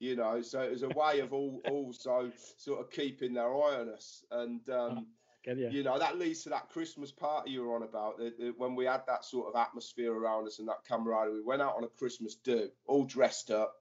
[0.00, 3.80] You know, so it was a way of all also sort of keeping their eye
[3.80, 4.24] on us.
[4.30, 5.06] And um,
[5.46, 5.70] you.
[5.70, 5.82] you.
[5.82, 8.18] know, that leads to that Christmas party you were on about.
[8.18, 11.42] The, the, when we had that sort of atmosphere around us and that camaraderie, we
[11.42, 13.76] went out on a Christmas do, all dressed up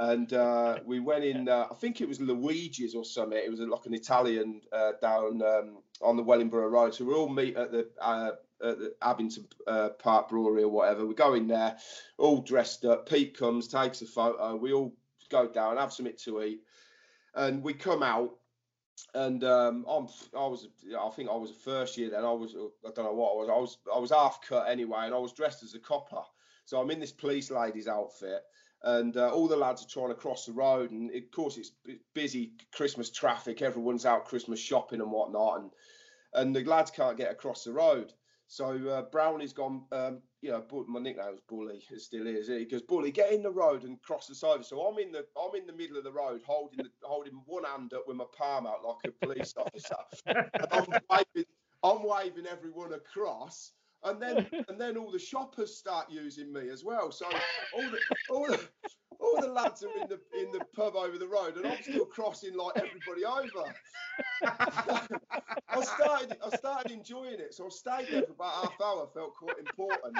[0.00, 1.48] and uh, we went in.
[1.48, 3.38] Uh, I think it was Luigi's or something.
[3.38, 6.94] It was like an Italian uh, down um, on the Wellingborough Road.
[6.94, 8.32] So we all meet at the uh,
[8.62, 11.06] at the Abington uh, Park Brewery or whatever.
[11.06, 11.76] We go in there,
[12.18, 13.08] all dressed up.
[13.08, 14.56] Pete comes, takes a photo.
[14.56, 14.94] We all
[15.30, 16.60] go down, have something to eat,
[17.34, 18.36] and we come out.
[19.14, 22.22] And um, I'm, I was, I think I was a first year then.
[22.22, 22.54] I was,
[22.86, 23.48] I don't know what I was.
[23.48, 26.22] I was, I was half cut anyway, and I was dressed as a copper.
[26.66, 28.42] So I'm in this police lady's outfit,
[28.82, 31.72] and uh, all the lads are trying to cross the road, and of course it's
[32.14, 33.62] busy Christmas traffic.
[33.62, 35.70] Everyone's out Christmas shopping and whatnot, and
[36.34, 38.12] and the lads can't get across the road.
[38.46, 39.84] So uh, Brownie's gone.
[39.92, 41.82] Um, you know, my nickname was Bully.
[41.90, 42.48] It still is.
[42.48, 44.62] He goes, Bully, get in the road and cross us over.
[44.62, 47.64] So I'm in the I'm in the middle of the road, holding the, holding one
[47.64, 49.94] hand up with my palm out like a police officer.
[50.72, 51.48] I'm waving,
[51.82, 53.72] I'm waving everyone across
[54.04, 57.10] and then and then all the shoppers start using me as well.
[57.12, 57.26] So
[57.74, 57.98] all the
[58.30, 58.60] all the,
[59.18, 62.06] all the lads are in the in the pub over the road, and I'm still
[62.06, 63.74] crossing like everybody over.
[65.68, 69.08] I started I started enjoying it, so I stayed there for about half hour.
[69.14, 70.18] Felt quite important.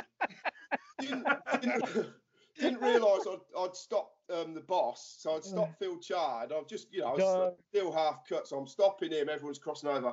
[1.01, 1.26] Didn't,
[1.61, 2.07] didn't,
[2.59, 6.53] didn't realise I'd, I'd stopped um, the boss, so I'd stopped Phil Chard.
[6.53, 9.28] I've just, you know, I still half cut, so I'm stopping him.
[9.28, 10.12] Everyone's crossing over.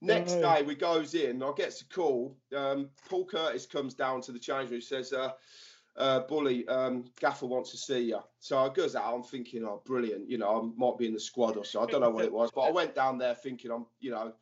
[0.00, 1.42] Next day we goes in.
[1.42, 2.36] I gets a call.
[2.56, 4.80] Um, Paul Curtis comes down to the change room.
[4.80, 5.32] He says, uh,
[5.96, 9.12] uh, "Bully, um, Gaffer wants to see you." So I goes out.
[9.12, 10.30] I'm thinking, "Oh, brilliant!
[10.30, 11.82] You know, I might be in the squad or so.
[11.82, 14.32] I don't know what it was, but I went down there thinking I'm, you know,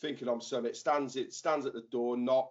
[0.00, 0.74] thinking I'm something.
[0.74, 2.50] Stands it stands at the door, not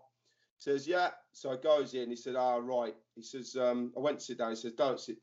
[0.57, 2.09] says, "Yeah." So I goes in.
[2.09, 4.74] He said, "Ah, oh, right." He says, um, "I went to sit down." He says,
[4.74, 5.18] "Don't sit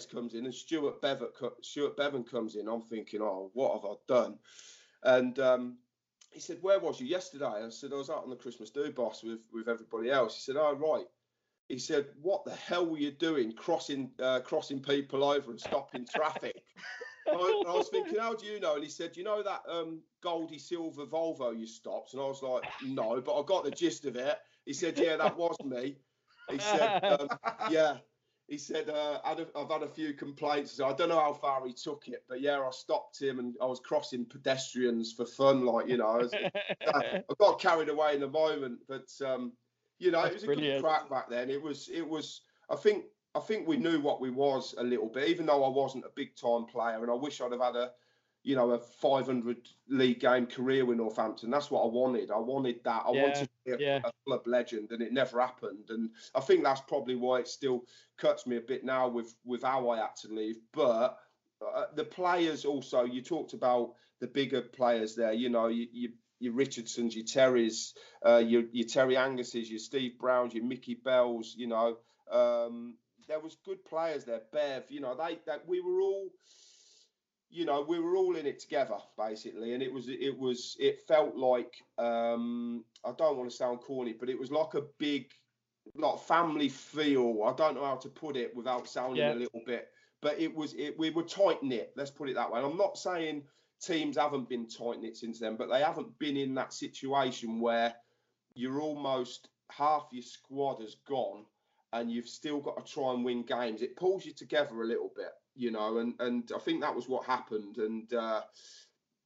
[0.00, 1.28] comes in and Stuart Beavon,
[1.60, 2.68] Stuart Beavon comes in.
[2.68, 4.38] I'm thinking, oh, what have I done?
[5.02, 5.78] And um,
[6.30, 7.44] he said, where was you yesterday?
[7.44, 10.34] I said, I was out on the Christmas do boss with, with everybody else.
[10.34, 11.06] He said, oh, right.
[11.68, 16.06] He said, what the hell were you doing crossing uh, crossing people over and stopping
[16.14, 16.62] traffic?
[17.28, 18.74] I, I, was thinking, how do you know?
[18.74, 22.14] And he said, you know that um, Goldie Silver Volvo you stopped?
[22.14, 24.38] And I was like, no, but I got the gist of it.
[24.66, 25.98] He said, yeah, that was me.
[26.50, 27.28] He said, um,
[27.70, 27.98] yeah
[28.52, 30.72] he said, uh, I've had a few complaints.
[30.72, 33.54] So I don't know how far he took it, but yeah, I stopped him and
[33.62, 35.64] I was crossing pedestrians for fun.
[35.64, 36.34] Like, you know, I, was,
[36.94, 39.54] I, got carried away in the moment, but, um,
[39.98, 41.48] you know, That's it was a good crack back then.
[41.48, 45.08] It was, it was, I think, I think we knew what we was a little
[45.08, 47.00] bit, even though I wasn't a big time player.
[47.00, 47.92] And I wish I'd have had a,
[48.42, 51.50] you know, a 500 league game career with Northampton.
[51.50, 52.30] That's what I wanted.
[52.30, 53.04] I wanted that.
[53.06, 54.00] I yeah, wanted a, yeah.
[54.04, 55.90] a, club legend, and it never happened.
[55.90, 57.82] And I think that's probably why it still
[58.18, 60.56] cuts me a bit now with with how I had to leave.
[60.72, 61.18] But
[61.60, 65.32] uh, the players also, you talked about the bigger players there.
[65.32, 67.92] You know, you, you your Richardsons, your Terrys,
[68.26, 71.54] uh, your, your Terry Angus's, your Steve Browns, your Mickey Bells.
[71.56, 71.98] You know,
[72.32, 72.96] um,
[73.28, 74.42] there was good players there.
[74.52, 76.30] Bev, you know, they that we were all
[77.52, 81.00] you know we were all in it together basically and it was it was it
[81.06, 85.26] felt like um i don't want to sound corny but it was like a big
[85.94, 89.34] like family feel i don't know how to put it without sounding yeah.
[89.34, 89.88] a little bit
[90.22, 92.58] but it was it we were tight knit let's put it that way.
[92.58, 93.42] And i'm not saying
[93.82, 97.94] teams haven't been tight knit since then but they haven't been in that situation where
[98.54, 101.44] you're almost half your squad has gone
[101.92, 103.82] and you've still got to try and win games.
[103.82, 107.08] It pulls you together a little bit you know, and and I think that was
[107.08, 107.78] what happened.
[107.78, 108.42] And uh,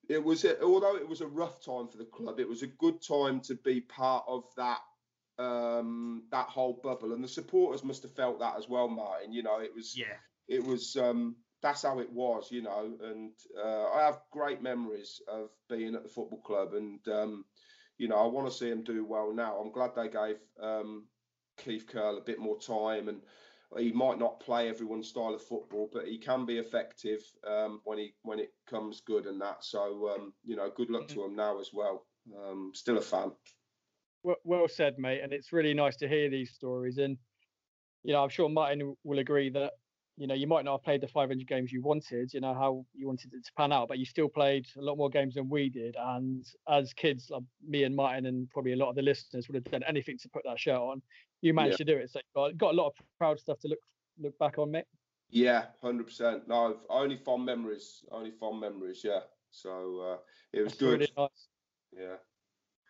[0.09, 2.69] it was, a, although it was a rough time for the club, it was a
[2.69, 4.79] good time to be part of that
[5.39, 7.13] um, that whole bubble.
[7.13, 9.33] And the supporters must have felt that as well, Martin.
[9.33, 10.17] You know, it was yeah,
[10.49, 10.97] it was.
[10.97, 15.95] Um, that's how it was, you know, and uh, I have great memories of being
[15.95, 17.45] at the football club, and um,
[17.99, 19.57] you know, I want to see them do well now.
[19.57, 21.07] I'm glad they gave um,
[21.57, 23.23] Keith Curle a bit more time, and
[23.77, 27.99] he might not play everyone's style of football, but he can be effective um, when
[27.99, 29.65] he when it comes good and that.
[29.65, 31.21] So um, you know, good luck mm-hmm.
[31.21, 32.07] to him now as well.
[32.37, 33.33] Um, still a fan.
[34.23, 35.21] Well, well said, mate.
[35.23, 36.99] And it's really nice to hear these stories.
[36.99, 37.17] And
[38.03, 39.73] you know, I'm sure Martin will agree that
[40.17, 42.85] you know you might not have played the 500 games you wanted you know how
[42.95, 45.49] you wanted it to pan out but you still played a lot more games than
[45.49, 49.03] we did and as kids uh, me and martin and probably a lot of the
[49.03, 51.03] listeners would have done anything to put that shirt on
[51.43, 51.85] you managed yeah.
[51.87, 53.79] to do it so got, got a lot of proud stuff to look
[54.19, 54.85] look back on mate
[55.31, 59.21] yeah 100% no I've only fond memories only fond memories yeah.
[59.51, 60.17] So uh,
[60.53, 61.01] it was That's good.
[61.01, 61.49] really nice.
[61.97, 62.17] yeah.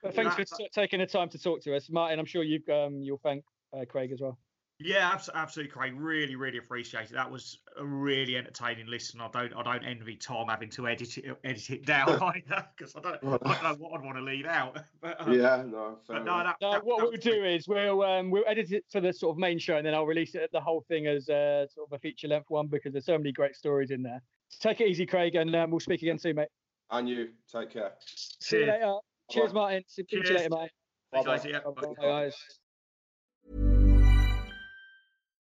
[0.02, 0.44] Well, thanks for
[0.74, 1.88] taking the time to talk to us.
[1.90, 3.44] Martin i'm sure you um, you'll thank
[3.76, 4.38] uh, craig as well
[4.78, 5.94] yeah, absolutely, Craig.
[5.96, 7.12] Really, really appreciate it.
[7.12, 9.20] That was a really entertaining listen.
[9.22, 12.94] I don't, I don't envy Tom having to edit it, edit it down either, because
[12.94, 14.78] I don't, I don't know what I'd want to leave out.
[15.00, 15.98] But, um, yeah, no.
[16.08, 18.84] But no, that, no that, what that we'll do is we'll um, we'll edit it
[18.90, 21.28] for the sort of main show, and then I'll release it the whole thing as
[21.28, 24.20] uh, sort of a feature length one because there's so many great stories in there.
[24.60, 26.48] Take it easy, Craig, and um, we'll speak again soon, mate.
[26.90, 27.92] And you, take care.
[28.06, 28.96] See you later.
[29.30, 29.82] Cheers, Martin.
[29.86, 30.70] See you later, mate.
[31.12, 31.44] Thanks, guys.
[31.44, 31.94] Yeah, Bye, bye.
[32.00, 32.60] guys.